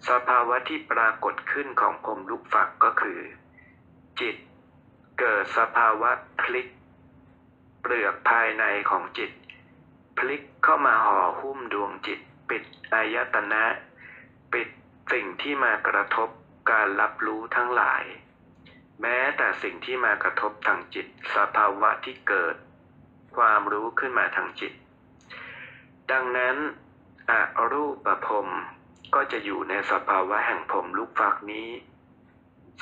[0.09, 3.20] สภาวะที่ปรากฏขึ้นของผมลุกฝักก็คือ
[4.20, 4.37] จิต
[5.20, 6.10] เกิดสภาวะ
[6.40, 6.68] พลิก
[7.80, 9.30] เปลือกภายในของจิต
[10.18, 13.64] พลิกเข้ามาห่อหุ้มดวงจิต ปิดอายตนะ
[14.52, 14.68] ปิด
[15.12, 16.28] สิ่งที่มากระทบ
[16.70, 18.04] การรับรู้ทั้งหลาย
[19.00, 22.56] แม้แต่สิ่งที่มากระทบทางจิต สภาวะที่เกิด
[23.36, 24.72] ความรู้ขึ้นมาทางจิต
[26.10, 26.56] ดังนั้น
[27.30, 27.32] อ
[27.72, 28.48] รูปประพรม
[29.14, 31.68] ก็จะอยู่ในสภาวะแห่งผมลูกฟักนี้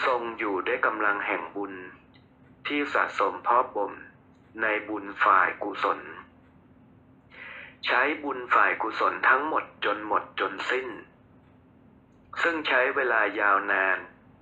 [0.07, 1.74] ทรงอยู่ด้วยกำลังแห่งบุญ
[2.67, 3.93] ที่สะสมเพาะบ่ม
[4.62, 6.01] ในบุญฝ่ายกุศล
[7.87, 10.89] ใช้บุญฝ่ายกุศลทั้งหมดจนหมดจนสิ้น
[12.43, 13.99] ซึ่งใช้เวลายาวนาน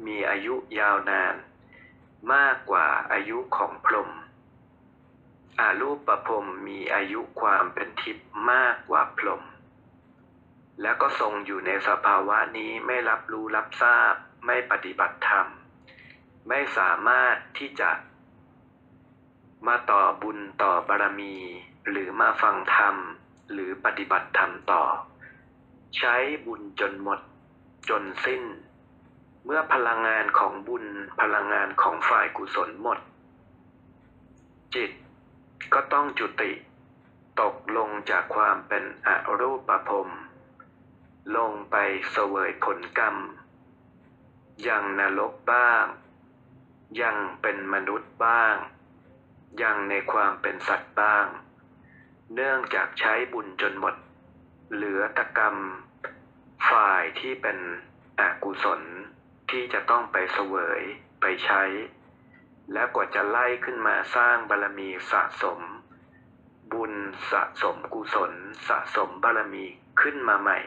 [0.06, 1.34] มีอายุยาวนาน
[2.32, 4.10] มากกว่าอายุของพรหม
[5.60, 9.42] อารูปประพรมมีอายุความเป็นทิพย์มากกว่าพรหม
[10.82, 14.14] และก็ทรงอยู่ในสภาวะนี้ไม่รับรู้รับทราบ
[14.46, 15.46] ไม่ปฏิบัติธรรม
[16.48, 17.90] ไม่สามารถที่จะ
[19.66, 21.34] มาต่อบุญต่อบารมี
[21.88, 22.96] หรือมาฟังธรรม
[23.52, 24.82] หรือปฏิบัติธรรมต่อ
[25.96, 26.14] ใช้
[26.46, 27.20] บุญจนหมด
[27.88, 28.42] จนสิ้น
[29.44, 30.84] เมื่อพลังงานของบุญ
[31.20, 32.98] พลังงานของฝ่ายกุศลหมด
[34.74, 34.90] จิต
[35.72, 36.52] ก็ต้องจุติ
[37.40, 39.08] ตกลงจากความเป็นอ
[39.40, 40.08] รูปภพ
[41.36, 41.76] ลงไป
[42.10, 43.16] เสวยผลกรรม
[44.68, 45.84] ยังนรกบ้าง
[47.00, 48.54] ยังเป็นมนุษย์บ้าง
[49.60, 51.26] ยังในความเป็นสัตว์บ้าง
[52.34, 53.94] เนื่องจากใช้บุญจนหมด
[54.72, 55.56] เหลือตกรรม
[56.70, 57.58] ฝ่ายที่เป็น
[58.20, 58.80] อกุศล
[59.50, 60.80] ที่จะต้องไปเสวย
[61.20, 61.62] ไปใช้
[62.72, 65.60] และกว่าจะไล่ขึ้นมาสร้างบารมีสะสม
[66.72, 66.92] บุญ
[67.30, 68.32] สะสมกุศล
[68.68, 69.64] สะสมบารมี
[70.00, 70.58] ขึ้นมาใหม่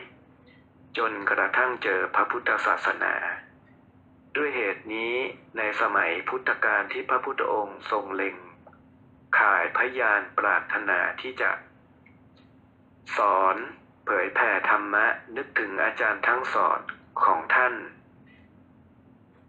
[0.97, 3.13] จนกระทั่งเจอพระพุทธศาสนา
[4.36, 5.13] ด้วยเหตุนี้
[5.57, 8.36] ในสมัยพุทธกาลที่พระพุทธองค์ทรงเล็ง
[9.38, 11.51] ข่ายพยานปรารถนาที่จะ
[13.17, 13.55] สอน
[14.05, 15.05] เผยแผ่ธรรมะ
[15.36, 16.79] นึกถึงอาจารย์ทั้งสอน
[17.23, 17.73] ของท่าน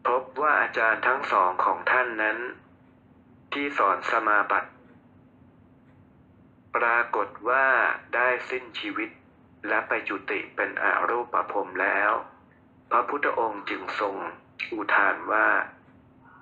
[0.06, 2.38] พบว่าอาจารย์ทั้งสองของท่านนั้น
[3.52, 4.70] ที่สอนสมาบัติ
[6.76, 7.66] ปรากฏว่า
[8.14, 9.10] ได้สิ้นชีวิต
[9.68, 12.10] และไปจุติเป็นอารูปภพแล้ว
[12.90, 14.16] พระพุทธองค์จึงทรง
[14.72, 15.46] อุทานว่า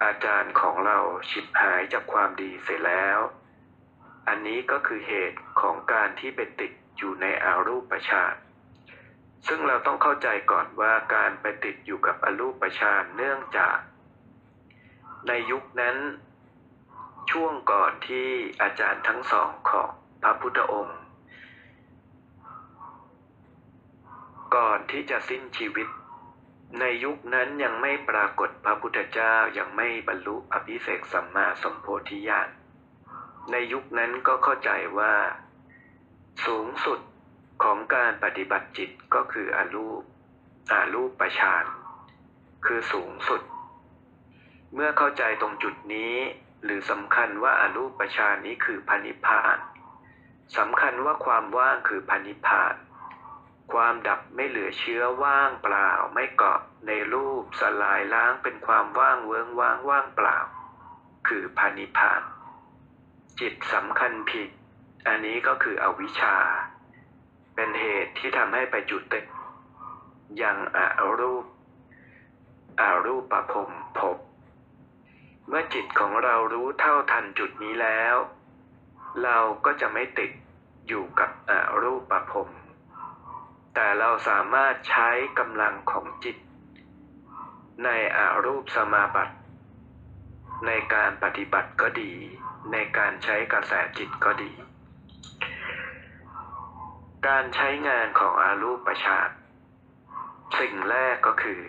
[0.02, 0.98] อาจารย์ของเรา
[1.30, 3.18] ฉิบหายจากความดีเสียแล้ว
[4.28, 8.34] อันนี้ก็คือเหตุของการที่ไปติดอยู่ในอารูปฌาน
[9.46, 13.76] ซึ่งเราต้องเข้าใจก่อนว่าการไปติดอยู่กับอรูปฌานเนื่องจาก
[15.28, 15.96] ในยุคนั้น
[17.30, 18.28] ช่วงก่อนที่
[18.62, 19.88] อาจารย์ทั้งสองของ
[20.22, 20.98] พระพุทธองค์
[24.56, 25.88] ก่อนที่จะสิ้นชีวิต
[26.80, 32.48] ในยุคนั้นยังไม่ปรากฏพระพุทธเจ้ายังไม่บรรลุอภิเศกสัมมาสัมโพธิญาณ
[33.50, 35.14] ในยุคนั้นก็เข้าใจว่า
[36.46, 37.00] สูงสุด
[37.62, 40.02] ของการปฏิบัติจิตก็คืออรูป
[40.72, 41.64] อารูปประชาน
[42.66, 43.42] คือสูงสุด
[44.74, 46.14] เมื่อเข้าใจตรงจุดนี้
[46.64, 49.58] หรือสำคัญว่าอารูปประชานนี้คือพันิพาน
[50.58, 52.74] สำคัญว่าความว่างคือพันิพพาน
[53.72, 60.38] ความดับไม่เหลือเชื้อว่างเปล่าไม่เกาะในรูปสลายล้างเป็นความว่างเวิงว่างว่างเปล่า
[61.28, 62.22] คือพันิพาน
[63.40, 64.50] จิตสำคัญผิด
[65.06, 66.36] อันนี้ก็คืออวิชชา
[67.54, 69.24] เป็นเหตุที่ทำให้ไปจุดติด
[70.42, 71.44] ยังอารูป
[72.80, 74.18] อารูปประพรมภพ
[75.48, 78.16] เมื่อจิตของเรารู้เท่าทันจุดนี้แล้ว
[79.22, 80.30] เราก็จะไม่ติด
[80.88, 82.48] อยู่กับอารูปประพรม
[83.74, 85.08] แต่เราสามารถใช้
[85.38, 86.36] กำลังของจิต
[87.84, 89.34] ในอารูปสมาบัติ
[90.66, 92.12] ในการปฏิบัติก็ดี
[92.72, 94.52] ในการใช้กระแสจิตก็ดี
[97.28, 99.28] การใช้งานของอารูปประชาน
[100.58, 101.62] สิ่งแรกก็คือ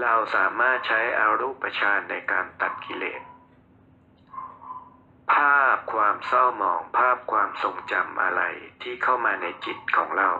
[0.00, 3.22] เราสามารถใช้อารูปประชานในการตัดกิเลส
[5.32, 8.42] ภาพความเศร้าหมองภาพความทรงจำอะไร
[8.82, 10.30] ที่เข้ามาในจิตของเรา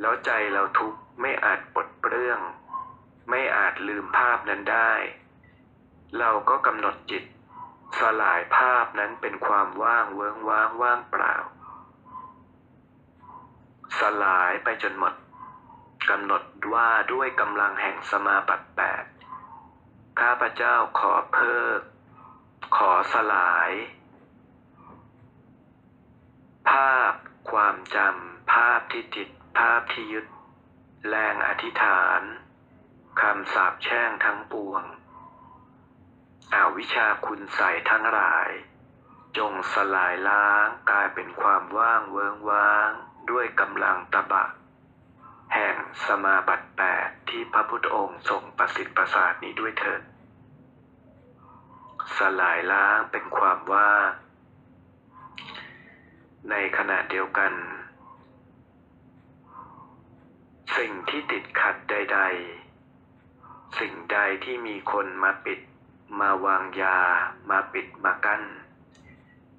[0.00, 2.40] แล้วใจเราทุกข์ไม่อาจปลดเปลื้อง
[3.30, 4.92] ไม่อาจลืมภาพนั้นได้
[6.18, 7.24] เราก็กำหนดจิต
[7.98, 11.34] สลายภาพนั้นเป็นความว่างเวิงว่างว่างเปล่า
[13.98, 15.14] สลายไปจนหมด
[16.10, 16.42] กำหนด
[16.72, 19.04] ว่าด้วยกำลังแห่งสมาบัติแปด
[20.20, 21.80] ข้าพเจ้าขอเพิก
[22.76, 23.70] ขอสลาย
[26.70, 27.12] ภาพ
[27.50, 29.28] ความจำภาพที่จิต
[29.58, 30.26] ภาพที่ยึด
[31.08, 32.20] แรงอธิษฐาน
[33.20, 34.82] คำสาปแช่งทั้งปวง
[36.54, 38.48] อาวิชาคุณใส่ทั้งหลาย
[39.38, 42.90] จงสลายล้างกลายเป็นความว่างเวิงว่าง
[43.30, 44.44] ด้วยกำลังตบะ
[45.54, 50.02] แห่งสมาบัติแปดที่พระพุทธองค์ทรงประสิทธิ์ประสาทนี้ด้วยเถิด
[52.16, 54.10] สลายล้างเป็นความว่าง
[56.50, 57.52] ในขณะเดียวกัน
[60.76, 62.20] สิ่งที่ติดขัดใด
[62.98, 65.60] ๆ สิ่งใดที่มีคนมาปิด
[66.20, 66.98] มาวางยา
[67.50, 68.42] มาปิดมากั้น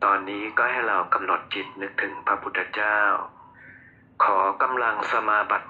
[0.04, 3.00] ตอนนี้ก็ให้เรากำหนดจิตนึกถึงพระพุทธเจ้า
[4.24, 5.70] ขอกำลังสมาบัติ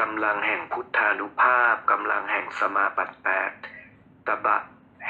[0.00, 3.50] กำลังแห่งพุทธานุภาพกำลังแห่งสมาบัติแปด
[4.26, 4.56] ตบะ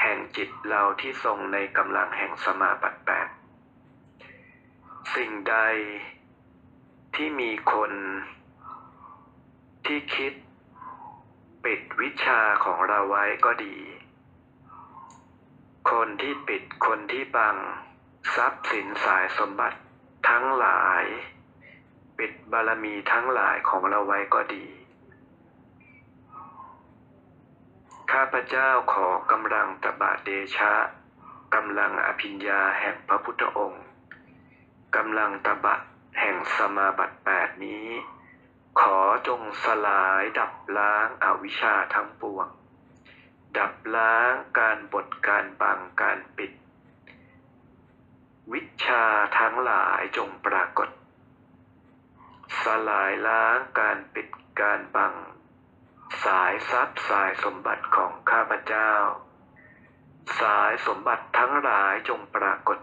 [0.01, 3.27] แห่งจิตเราที่ทรงในกำลังแห่งสมาบัติแปด
[5.15, 5.57] สิ่งใด
[7.15, 7.91] ที่มีคน
[9.87, 10.33] ที่คิด
[11.65, 13.77] ปิดวิชาของเราไว้ก็ดี
[15.91, 17.55] คนที่ปิดคนที่บัง
[18.35, 19.79] ทรัพย์สินสายสมบัติ
[20.29, 21.03] ทั้งหลาย
[22.17, 24.65] ปิดบารมีทั้งหลายของเราไว้ก็ดี
[28.11, 30.73] ข้าพเจ้าขอกำลังตบะเดชะ
[31.55, 33.85] กำลังอภิญญาแห่งพระพุทธองค์
[34.95, 35.75] กำลังตบะ
[36.19, 37.87] แห่งสมาบัติแปดนี้
[38.79, 42.47] ขอจงสลายดับล้างอาวิชชาทั้งปวง
[43.57, 46.51] ดับล้างการบดการบังการปิด
[48.53, 49.05] วิชา
[49.39, 50.89] ทั้งหลายจงปรากฏ
[52.63, 54.27] สลายล้างการปิด
[54.61, 55.13] การบัง
[56.23, 58.91] สายทรัพย์สายสมบัติของข้าพเจ้า
[60.39, 62.77] สายสมบัติทั้งหลายจงปรากฏ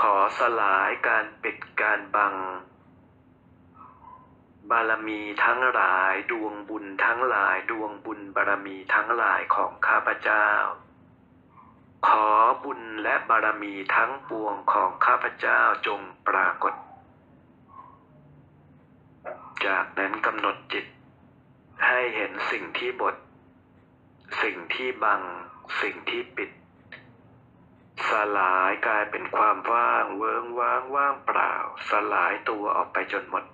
[0.00, 2.34] ขอสลายการปิดการบัง
[4.70, 10.46] บารมีทั้งหลายดวงบุญทั้งหลายดวงบุญบารมีทั้งหลายของข้าพเจ้า
[12.08, 12.28] ขอ
[12.64, 16.74] บุญและบารมีทั้งปวงของข้าพเจ้าจงปรากฏ
[19.66, 20.86] จากนั้นกำหนดจิต
[21.86, 23.16] ให้เห็นสิ่งที่บด
[24.42, 25.20] สิ่งที่บัง
[25.80, 26.50] สิ่งที่ปิด
[28.06, 31.54] สลายกลายเป็นความว่างเวิงว่างว่างเปล่า
[31.90, 33.44] สลายตัวออกไปจนหมด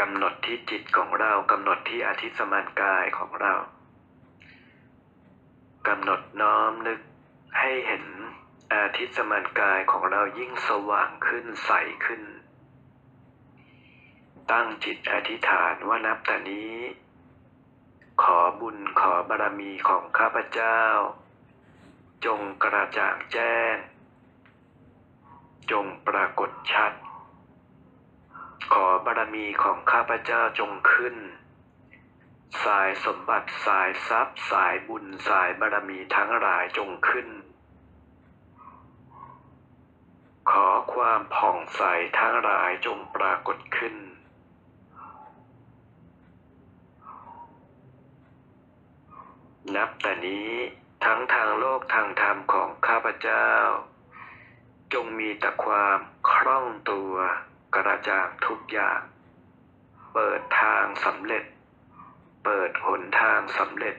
[0.00, 3.54] กำหนดที่จิตของเรากำหนดที่อาทิตย์สมานกายของเรา
[5.88, 7.00] กำหนดน้อมนึก
[7.60, 8.04] ให้เห็น
[8.74, 11.70] อาทิตย์สมานกายของเรายิ่งสว่างขึ้นใส
[12.04, 12.22] ขึ้น
[14.50, 16.74] ตั้งจิตอธิษฐานว่านับแต่นี้
[18.22, 20.80] ขอบุญขอบารมีของข้าพเจ้า
[22.26, 23.74] จงกระจ่างแจ้ง
[25.70, 26.92] จงปรากฏชัด
[28.72, 31.16] ขอบารมีของข้าพเจ้าจงขึ้น
[32.64, 37.28] สายสมบัติสายทรัพย์สายบุญสายบารมีทั้งหลายจงขึ้น
[40.50, 41.82] ขอความผ่องใส
[42.18, 43.96] ทั้งหลายจงปรากฏขึ้น
[49.74, 50.50] นับแต่นี้
[51.04, 53.48] ทั้งทางโลกทางธรรมของข้าพเจ้า
[54.92, 55.98] จงมีแต่ความ
[56.30, 57.14] คล่องตัว
[57.74, 59.00] กระจ่างทุกอย่าง
[60.12, 61.44] เปิดทางสำเร็จ
[62.44, 63.96] เปิดหนทางสำเร็จ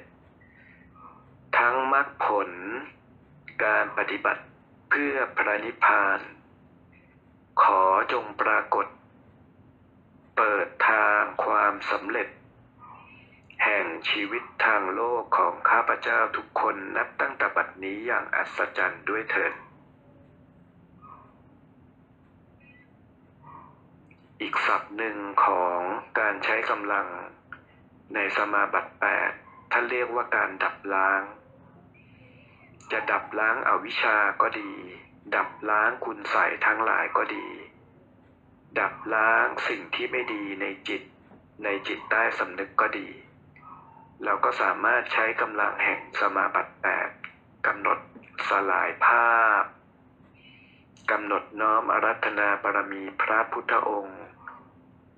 [1.57, 2.49] ทั้งมรรคผล
[3.63, 4.43] การปฏิบัติ
[4.89, 6.19] เพื่อพระนิพพาน
[7.61, 7.81] ขอ
[8.11, 8.87] จงปรากฏ
[10.35, 12.27] เปิดทางความสำเร็จ
[13.63, 19.53] แห่งชีวิตทางโลกของข้าพเจ้าทุกคนนับตั้งแต่บัดนี้อย่างอัศจรรย์ด้วยเถิด
[24.41, 25.79] อีกศัพท์หนึ่งของ
[26.19, 27.07] การใช้กำลัง
[28.13, 29.31] ในสมาบัติแปด
[29.71, 31.21] ท่านเรียกว่าการดับล้าง
[32.91, 34.71] จะดับล้างอาวิชาก็ดี
[35.33, 37.47] ดับล้างคุณใสทั้งหลายก็ดี
[38.79, 41.01] ดับล้างสิ่งที่ไม่ดีในจิต
[41.63, 43.09] ในจิตใต้สำนึกก็ดี
[44.23, 47.09] เราก็สามารถใช้กำลังแห่งสมาบัติแปด
[47.67, 47.99] กำหนด
[48.49, 49.63] สลายภาพ
[51.11, 54.21] กำหนดน้อมอารัธนาบารมีพระพุทธองค์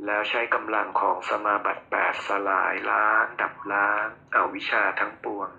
[0.05, 4.05] แล้วใช้กำลังของสมาบัติแปดสลายล้าง ดับล้าง
[4.35, 5.49] อาวิชชาทั้งปวง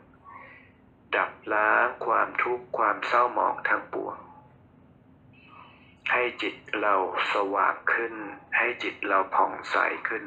[1.16, 4.16] ดับล้างความทุกข์ความเศร้าหมองทั้งปวง
[6.12, 6.94] ให้จิตเรา
[7.34, 8.14] สว่างขึ้น
[8.56, 9.76] ให้จิตเราผ่องใส
[10.08, 10.24] ขึ้น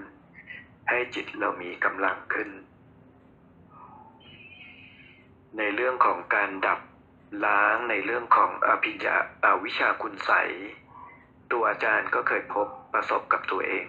[0.89, 2.49] ให้จิตเรามีกำลังขึ้น
[5.57, 6.79] ในเรื่องของการดับ
[7.45, 10.49] ล้างในเรื่องของอภิญญาอาวิชาคุณใสย
[11.51, 13.85] ตัวอาจารย์ก็เคยพบประสบกับตัวเอง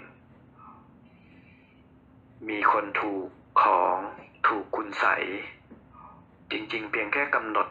[2.49, 3.29] มีคนถูก
[3.63, 3.97] ของ
[4.47, 5.25] ถูกคุณใสย
[6.51, 7.69] จริงๆ เพียงแค่กำหนด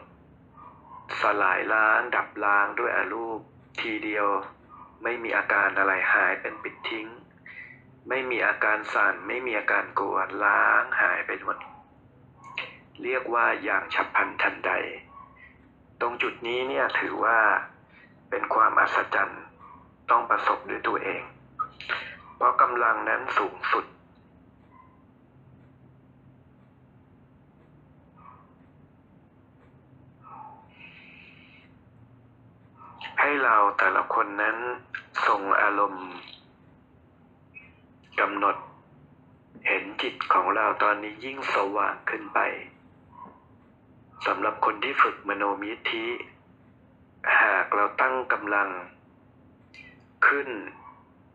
[1.20, 3.40] สลายล้างดับล้างด้วยอารูป
[3.80, 4.26] ทีเดียว
[5.02, 7.06] ไม่มีอาการอะไรหายเป็นปิดทิ้ง
[8.08, 11.58] ไม่มีอาการสั่น ไม่มีอาการกลัวล้างหายไปหมด
[13.02, 14.72] เรียกว่าอย่างฉับพลันทันใด
[16.00, 17.38] ตรงจุดนี้เนี่ยถือว่า
[18.30, 19.42] เป็นความอัศจรรย์
[20.10, 21.22] ต้องประสบด้วยตัวเอง
[22.36, 23.84] เพราะกำลังนั้นสูงสุด
[33.24, 34.56] ให้เราแต่ละคนนั้น
[35.26, 36.08] ส่งอารมณ์
[38.20, 38.56] กำหนด
[39.66, 42.38] เห็นจิตของเราตอนนี้ยิ่งสว่างขึ้นไป
[44.26, 46.06] สำหรับคนที่ฝึกมโนมิธิ
[47.40, 48.68] หากเราตั้งกำลัง
[50.26, 50.48] ขึ้น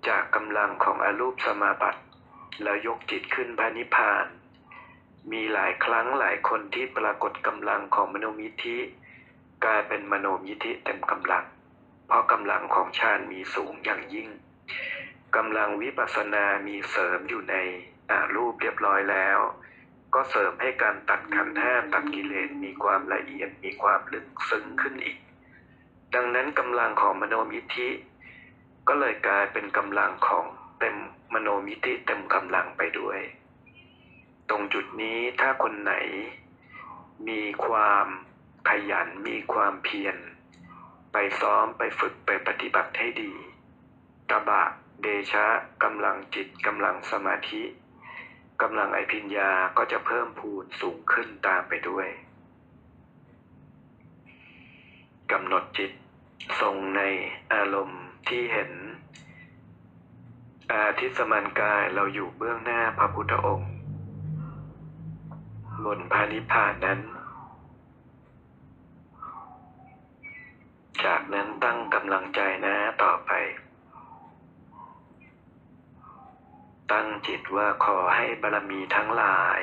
[0.07, 2.01] จากกำลังของอรูปสมาบัติ
[2.63, 4.25] แล้วยกจิตขึ้นพระนิพาน
[5.31, 8.77] มีหลายครั้งหลายคนที่ปรากฏกำลังของมโนมิธิ
[9.65, 11.45] กลายเป็นมโนมิธิเต็มกำลัง
[12.07, 14.29] เพราะกำลังของฌานมีสูงอย่างยิ่ง
[15.35, 17.55] กำลังวิปัสสนามีเสริมอยู่ใน
[18.09, 19.39] อารูปเรียบร้อยแล้ว
[20.13, 25.17] ก็เสริมให้การตัดขันธ์ห้าตัดกิเลสมีความละเอียดมีความลึกซึ้งขึ้นอีก
[26.15, 27.89] ดังนั้นกำลังของมโนมิธิ
[28.87, 30.45] ก็เลยกลายเป็นกำลังของ
[30.79, 30.95] เต็ม
[31.33, 33.19] มโนมิธิเต็มกำลังไปด้วย
[34.49, 35.93] ตรงจุดนี้ถ้าคนไหน
[37.27, 38.05] มีความ
[38.69, 40.17] ขยันมีความเพียร
[41.19, 43.31] ไปซ้อมไปฝึกไปปฏิบัติให้ดี
[44.29, 44.61] ตบะ
[45.01, 45.45] เดชะ
[45.83, 47.63] กำลังจิตกำลังสมาธิ
[48.61, 52.07] กำลังไอพิญญาก็จะเพิ่มพูนสูงขึ้นตามไปด้วย
[55.31, 55.91] กำหนดจิต
[56.61, 57.01] ทรงใน
[57.53, 58.71] อารมณ์ที่เห็น
[60.71, 63.71] อาทิสมันกายเราอยู่เบื้องหน้าพระพุทธองค์
[65.85, 67.01] บนพานิพพานนั้น
[71.05, 73.31] จากนั้นตั้งกำลังใจนะต่อไป
[76.91, 79.61] ตั้งจิตว่าขอให้บารมีทั้งหลาย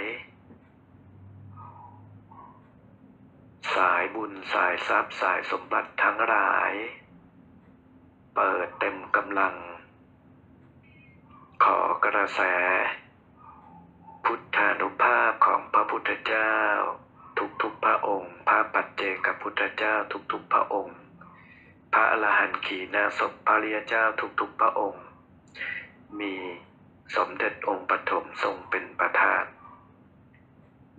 [3.75, 6.73] สายบุญสายทรัพย์สายสมบัติทั้งหลาย
[8.35, 9.55] เปิดเต็มกำลัง
[11.65, 12.41] ขอกระแส
[14.25, 16.53] พุทธานุภาพของพระพุทธเจ้า
[17.63, 19.95] ทุกๆพระองค์ พระปัจเจกพุทธเจ้า
[20.33, 21.04] ทุกๆพระองค์
[21.97, 24.05] พระอรหันต์ขีณาสพพระริยเจ้า
[24.41, 25.05] ทุกๆพระองค์
[26.21, 26.35] มี
[27.17, 29.45] สมเด็จองค์ปฐมทรงเป็นประธาน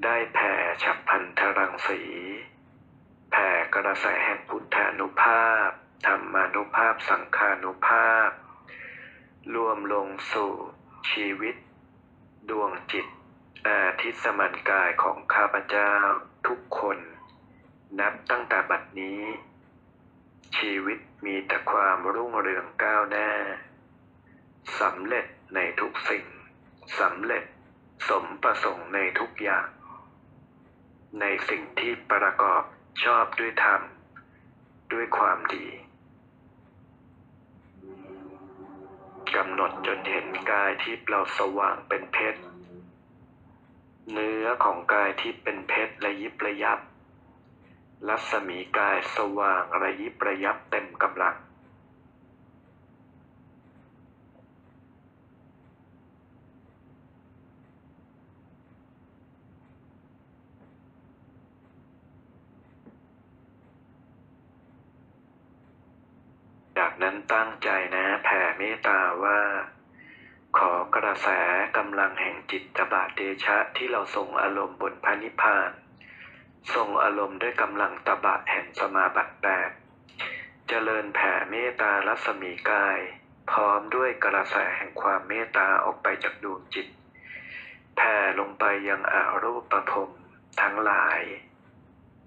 [0.04, 2.02] ได้แผ่ฉับพันธรังสี
[3.32, 5.70] แผ่กระแสแห่งพุทธานุภาพ
[6.06, 8.30] ธรรมานุภาพสังขานุภาพ
[9.56, 10.54] รวมลงสู่
[11.12, 11.56] ชีวิต
[12.50, 13.06] ดวงจิต
[13.68, 15.94] อาทิตสมันกายของข้าพเจ้า
[16.48, 16.98] ทุกคน
[18.00, 19.22] นับตั้งแต่บัดนี้
[20.58, 23.30] ชีวิตมีแต่ความรุ่งเรืองก้าวหน้า
[24.80, 25.26] สำเร็จ
[25.56, 26.26] ในทุกสิ่ง
[27.00, 27.44] สำเร็จ
[28.10, 29.68] สมประสงค์ในทุกอย่าง
[31.20, 32.64] ในสิ่งที่ประกอบ
[33.04, 33.82] ชอบด้วยธรรม
[34.94, 35.68] ด้วยความดี
[39.36, 42.42] กำหนดจนเห็นกายที่เราสว่างเป็นเพชร
[44.12, 46.80] เนื้อของกายที่เป็นเพชรระยิบระยับ
[48.08, 51.36] รัศมีกายสว่างระยิบระยับเต็มกำลัง
[66.78, 69.40] จากนั้นตั้งใจนะแผ่เมตตาว่า
[70.58, 71.28] ขอกระแส
[71.78, 75.85] กำลังแห่งจิตตบะเดชะที่เราส่งอารมณ์บนพระนิพพาน
[76.74, 79.70] ส่งอารมณ์ด้วยกำลังตบะแห่งสมาบัติแปด
[80.68, 83.00] เจริญแผ่เมตตารัศมีกาย
[83.52, 86.88] พร้อมด้วยกระแสแห่งความเมตตาออกไปจากดวงจิต
[87.96, 90.12] แผ่ลงไปยังอารูปประพรม
[90.62, 91.20] ทั้งหลาย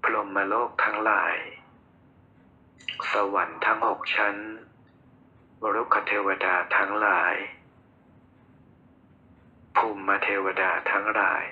[0.03, 1.35] พรหมโลกทั้งหลาย
[3.11, 4.37] สวรรค์ทั้งหกชั้น
[5.61, 7.35] มรุขเทวดาทั้งหลาย
[9.77, 11.43] ภูมิเทวดาทั้งหลาย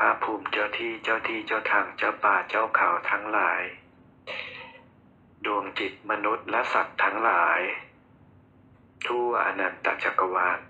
[0.00, 3.62] พระภูมิเจ้าที่เจ้าที่เจ้าทางเจ้าป่าเจ้าเขาทั้งหลาย
[5.44, 7.60] ดวงจิตมนุษย์และสัตว์ทั้งหลาย
[9.06, 10.60] ทั่วอนันตจักรวาล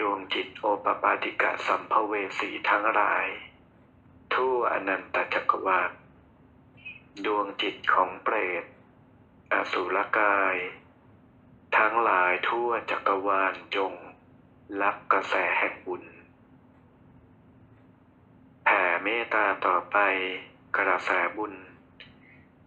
[0.00, 3.26] ดวงจิตโอปปาติกะสัมภเวสีทั้งหลาย
[4.34, 5.90] ทั่วอนันตจักรวาล
[7.24, 8.64] ดวงจิตของเปรต
[9.52, 10.56] อสุรกาย
[11.76, 13.92] ทั้งหลายทั่วจักรวาลจง
[14.82, 16.04] รับกระแสแห่งบุญ
[18.68, 19.98] แผ่เมตตาต่อไป
[20.76, 21.54] กระแสบุญ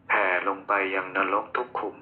[0.08, 1.97] แผ่ลงไปยังนรกทุกขุม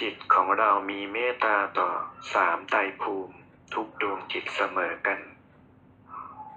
[0.00, 1.88] จิตของเรามีเมตตาต่อ
[2.32, 3.34] สามไตภูมิ
[3.74, 5.20] ทุกดวงจิตเสมอกัน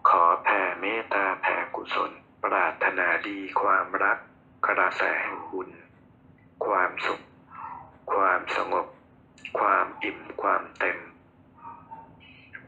[0.09, 2.11] ขอแผ่เมตตาแผ่กุศล
[2.43, 4.17] ปรารถนาดีความรัก
[4.65, 5.69] กระแสแห่งบุญ
[6.65, 7.21] ความสุข
[8.13, 8.87] ความสงบ
[9.59, 10.97] ความอิ่มความเต็ม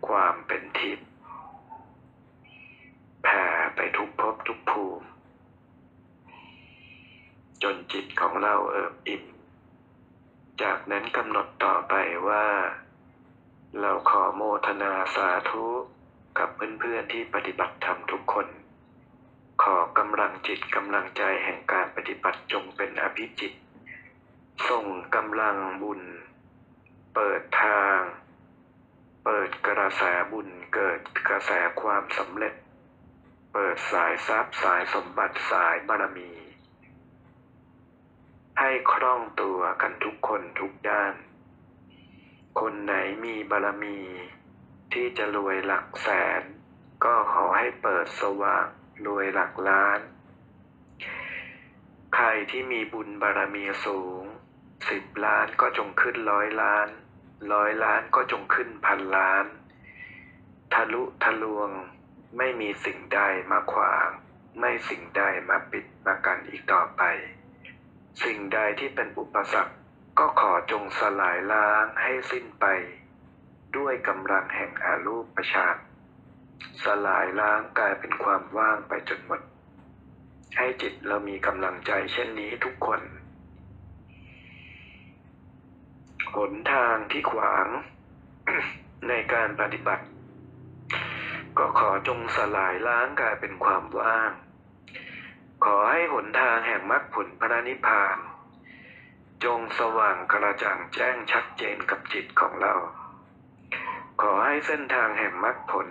[0.07, 1.06] ความเป็นทิพย์
[3.29, 5.07] แผ่ไปทุกภพทุกภูมิ
[7.63, 9.23] จนจิตของเราเอิบอิ่ม
[10.61, 11.93] จากนั้นกำหนดต่อไป
[12.27, 12.45] ว่า
[13.79, 15.65] เราขอโมทนาสาธุ
[16.37, 18.47] กับเพื่อนๆที่ปฏิบัติธรรมทุกคน
[19.63, 23.53] ขอกำลังจิตกำลังใจแห่งการปฏิบัติจงเป็นอภิจิต
[24.69, 26.01] ส่งกำลังบุญ
[27.13, 27.97] เปิดทาง
[29.23, 30.01] เปิดกระแส
[30.31, 31.51] บุญเกิดกระแส
[31.81, 32.53] ความสำเร็จ
[33.59, 36.31] เปิดสายทรัพย์สายสมบัติสายบารมี
[38.59, 41.13] ให้คล่องตัวกันทุกคนทุกด้าน
[42.59, 42.93] คนไหน
[43.25, 43.99] มีบารมี
[44.93, 46.07] ที่จะรวยหลักแส
[46.39, 46.41] น
[47.03, 48.67] ก็ขอให้เปิดสว่าง
[49.05, 49.99] รวยหลักล้าน
[52.15, 54.23] ใครที่มีบุญบารมีสูง
[54.89, 56.87] สิบล้านก็จงขึ้นร้อยล้าน
[57.53, 59.45] ร้อยล้านก็จงขึ้นพันล้าน
[60.73, 61.71] ทะลุทะลวง
[62.37, 63.21] ไม่มีสิ่งใด
[63.51, 64.07] มาขวาง
[64.59, 67.01] ไม่สิ่งใดมาปิดมากันอีกต่อไป
[68.23, 69.73] สิ่งใดที่เป็นอุปสรรค
[70.19, 72.65] ก็ขอจงสลายล้างให้สิ้นไป
[73.77, 75.75] ด้วยกำลังแห่งอารูปประชาต
[76.83, 79.41] สลายล้างกลายเป็นความว่างไปจนหมด
[80.57, 83.01] ให้จิตเรามีกำลังใจเช่นนี้ทุกคน
[86.33, 87.67] หนทางที่ขวาง
[89.07, 90.05] ในการปฏิบัติ
[91.57, 94.31] ก็ขอจงสลายล้างกลายเป็นความว่าง
[95.65, 98.17] ขอให้หนทางแห่งมรรคผลพระนิพพาน
[99.43, 102.73] จงสว่างกระจ่างแจ้งชัดเจนกับจิตของเรา
[104.21, 105.89] ขอให้เส้นทางแห่งมรรคผล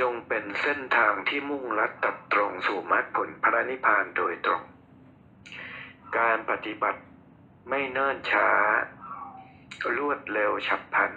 [0.00, 4.62] จงเป็นเส้นทางที่มุ่งลัดตัดตรงสู่มรรคผลพระนิพพานโดยตรง
[6.18, 7.00] การปฏิบัติ
[7.68, 8.48] ไม่เนิ่นช้า
[9.96, 11.12] รวดเร็วฉับพลัน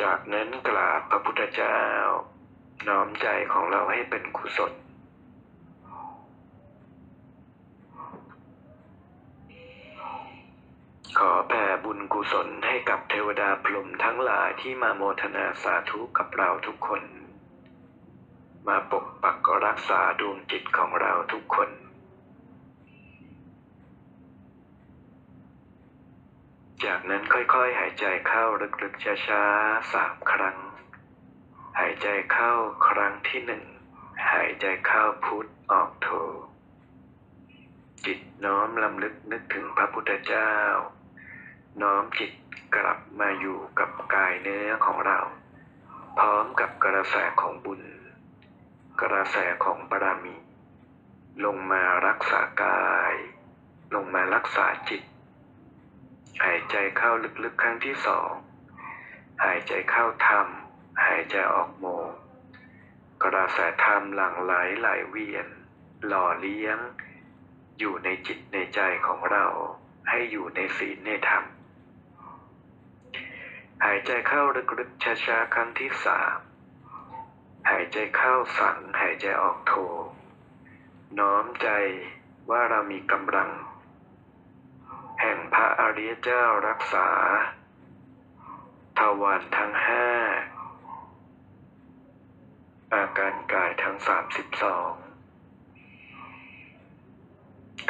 [0.00, 1.78] จากนั้นกราบพระพุทธเจ้า
[2.88, 4.72] น้อมใจของเราให้เป็นกุศล
[11.18, 17.02] ขอแผ่บุญกุศลให้กับเทวดาพรหมทั้งหลายที่มาโมทนาสาธุกับเราทุกคน
[18.68, 21.70] มาปกปักรักษาดวงจิตของเราทุกคน
[26.84, 28.44] จากนั้นค่อยๆ หายใจเข้า
[28.82, 30.58] ลึกๆ ช้าๆสามครั้ง
[31.78, 32.52] หายใจเข้า
[32.88, 33.64] ครั้งที่หนึ่ง
[34.32, 36.08] หายใจเข้าพุทธออกโท
[38.04, 40.52] จิตน้อมลำลึกนึกถึงพระพุทธเจ้า
[41.82, 42.32] น้อมจิต
[42.76, 45.18] กลับมาอยู่กับกายเนื้อของเรา
[46.18, 47.82] พร้อมกับกระแสของบุญ
[49.00, 50.36] กระแสของบารมี
[51.44, 53.14] ลงมารักษากาย
[53.94, 55.02] ลงมารักษาจิต
[56.40, 57.10] หายใจเข้า
[57.44, 58.30] ลึกๆครั้งที่สอง
[59.44, 60.46] หายใจเข้าธรรม
[61.04, 61.84] หายใจออกโม
[63.22, 65.46] กระแสธรรมหลั่งไหลไหลเวียน
[66.06, 66.78] หล่อเลี้ยง
[67.78, 69.46] อยู่ในจิตในใจของเรา
[70.08, 71.44] ให้อยู่ในศีลในธรรม
[73.84, 74.42] หายใจเข้า
[74.78, 76.36] ลึกๆช้าๆครั้งที่สาม
[77.70, 79.72] หายใจเข้าสังหายใจออกโท
[81.18, 81.68] น้อมใจ
[82.50, 83.50] ว่าเรามีกำลัง
[85.24, 87.08] แห่งพระอริยเจ้ารักษา
[88.98, 90.08] ทวารทั้งห้า
[92.94, 94.90] อาการกายทั้งสามสิบสอง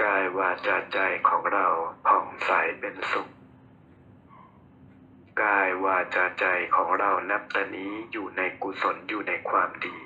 [0.02, 0.98] กายวาจาใจ
[1.28, 1.66] ของเรา
[2.06, 2.50] ผ่องใส
[2.80, 3.28] เป็นสุข
[5.42, 9.98] กายวาจาใจของเรานับแต่นี้อยู่ในกุศลอยู่ในความดี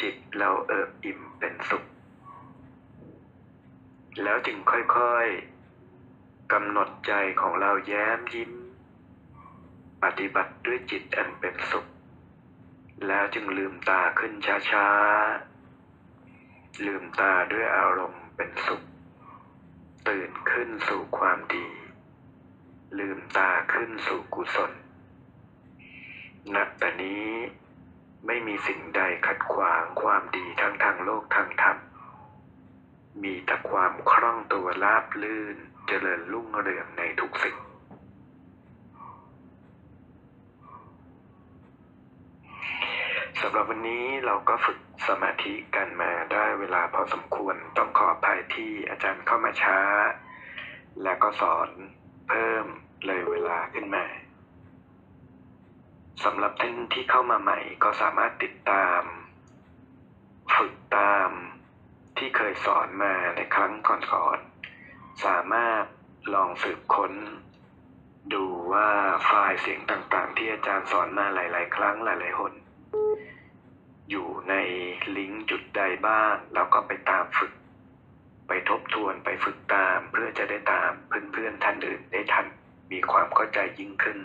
[0.00, 1.84] จิตเราเอิบอิ่มเป็นสุข
[4.22, 5.55] แล้วจึงค่อยๆ
[6.52, 8.52] กำหนดใจของเราแย้มยิ้ม
[10.02, 11.86] ปฏิบัติด้วยจิตอันเป็นสุข
[13.06, 14.32] แล้วจึงลืมตาขึ้น
[14.70, 18.82] ช้าๆ ลืมตาด้วยอารมณ์เป็นสุข
[20.08, 21.68] ตื่นขึ้นสู่ความดี
[22.98, 24.72] ลืมตาขึ้นสู่กุศล
[26.54, 27.28] นับแต่นี้
[28.26, 31.76] ไม่มีสิ่งใดขัดขวางความดีทั้งทางโลกทางธรรม
[33.22, 37.56] มีแต่ความคล่องตัวราบลื่น เจริญรุ่งเรืองในทุกสิ่ง
[43.40, 49.80] สำหรับวันนี้เราก็ฝึกสมาธิกันมาได้เวลาพอสมควรต้องขออภัยที่อาจารย์เข้ามาช้า
[51.02, 51.68] และก็สอน
[52.28, 52.64] เพิ่ม
[53.06, 54.04] เลยเวลาขึ้นมา
[56.24, 59.02] สำหรับท่านที่เข้ามาใหม่ก็สามารถติดตาม
[60.56, 61.30] ฝึกตาม
[62.16, 64.55] ที่เคยสอนมาในครั้งก่อนๆ
[65.24, 65.84] สามารถ
[66.34, 67.12] ลองสืบค้น
[68.32, 68.88] ดูว่า
[69.24, 72.52] ไฟล์เสียงต่างๆ ที่อาจารย์สอนมาหลาย ๆ ครั้งหลายๆหน
[74.10, 74.54] อยู่ใน
[75.16, 77.52] ลิงก์จุดใดบ้าง แล้วก็ไปตามฝึก
[78.48, 82.46] ไปทบทวนไปฝึกตาม เพื่อจะได้ตามเพื่อนๆท่านอื่นได้ทัน
[82.92, 84.18] มีความเข้าใจยิ่งขึ้น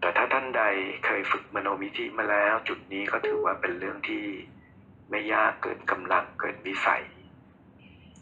[0.00, 0.62] แต่ถ้าท่านใด
[1.04, 4.24] เคยฝึกมโนมิธิมาแล้ว จุดนี้ก็ถือว่าเป็นเรื่องที่
[5.10, 7.04] ไม่ยากเกินกำลังเกินวิสัย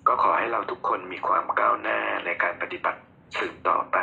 [0.07, 3.01] ก็ขอให้เราทุกคนมีความก้าวหน้าในการปฏิบัติ
[3.39, 3.99] สืบต่อไป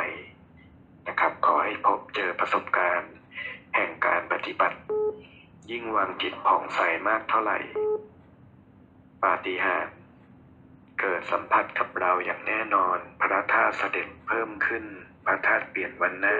[1.08, 3.12] นะครับ ขอให้พบเจอประสบการณ์
[3.74, 4.78] แห่งการปฏิบัติ
[5.70, 7.58] ยิ่งวางจิตผ่องใสมากเท่าไหร่
[9.22, 9.96] ปาฏิหาริย์
[11.00, 14.84] เกิดสัมผัสกับเราอย่างแน่นอน พระธาตุเสด็จเพิ่มขึ้น
[15.24, 16.36] พระธาตุเปลี่ยนวันนะ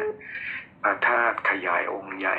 [0.83, 2.39] พระธาตุขยายองค์ใหญ่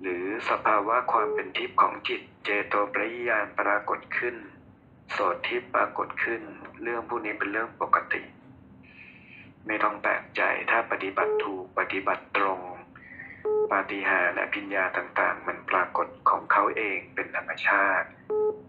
[0.00, 4.36] หรือสภาวะความเป็นทิพย์ของจิตเจโตปริยานปรากฏขึ้น
[5.12, 6.42] โสดที่ปรากฏขึ้น
[6.82, 8.22] เรื่องพวกนี้เป็นเรื่องปกติ
[9.66, 12.60] ไม่ต้องแปลกใจถ้าปฏิบัติถูกปฏิบัติตรง
[13.72, 18.08] ปาฏิหาริย์และพิญญาต่างๆ มันปรากฏของเขาเองเป็นธรรมชาติ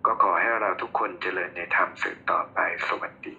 [0.06, 3.36] ก็ขอให้เราทุกคนเจริญในธรรมสืบต่อไปสวัสดี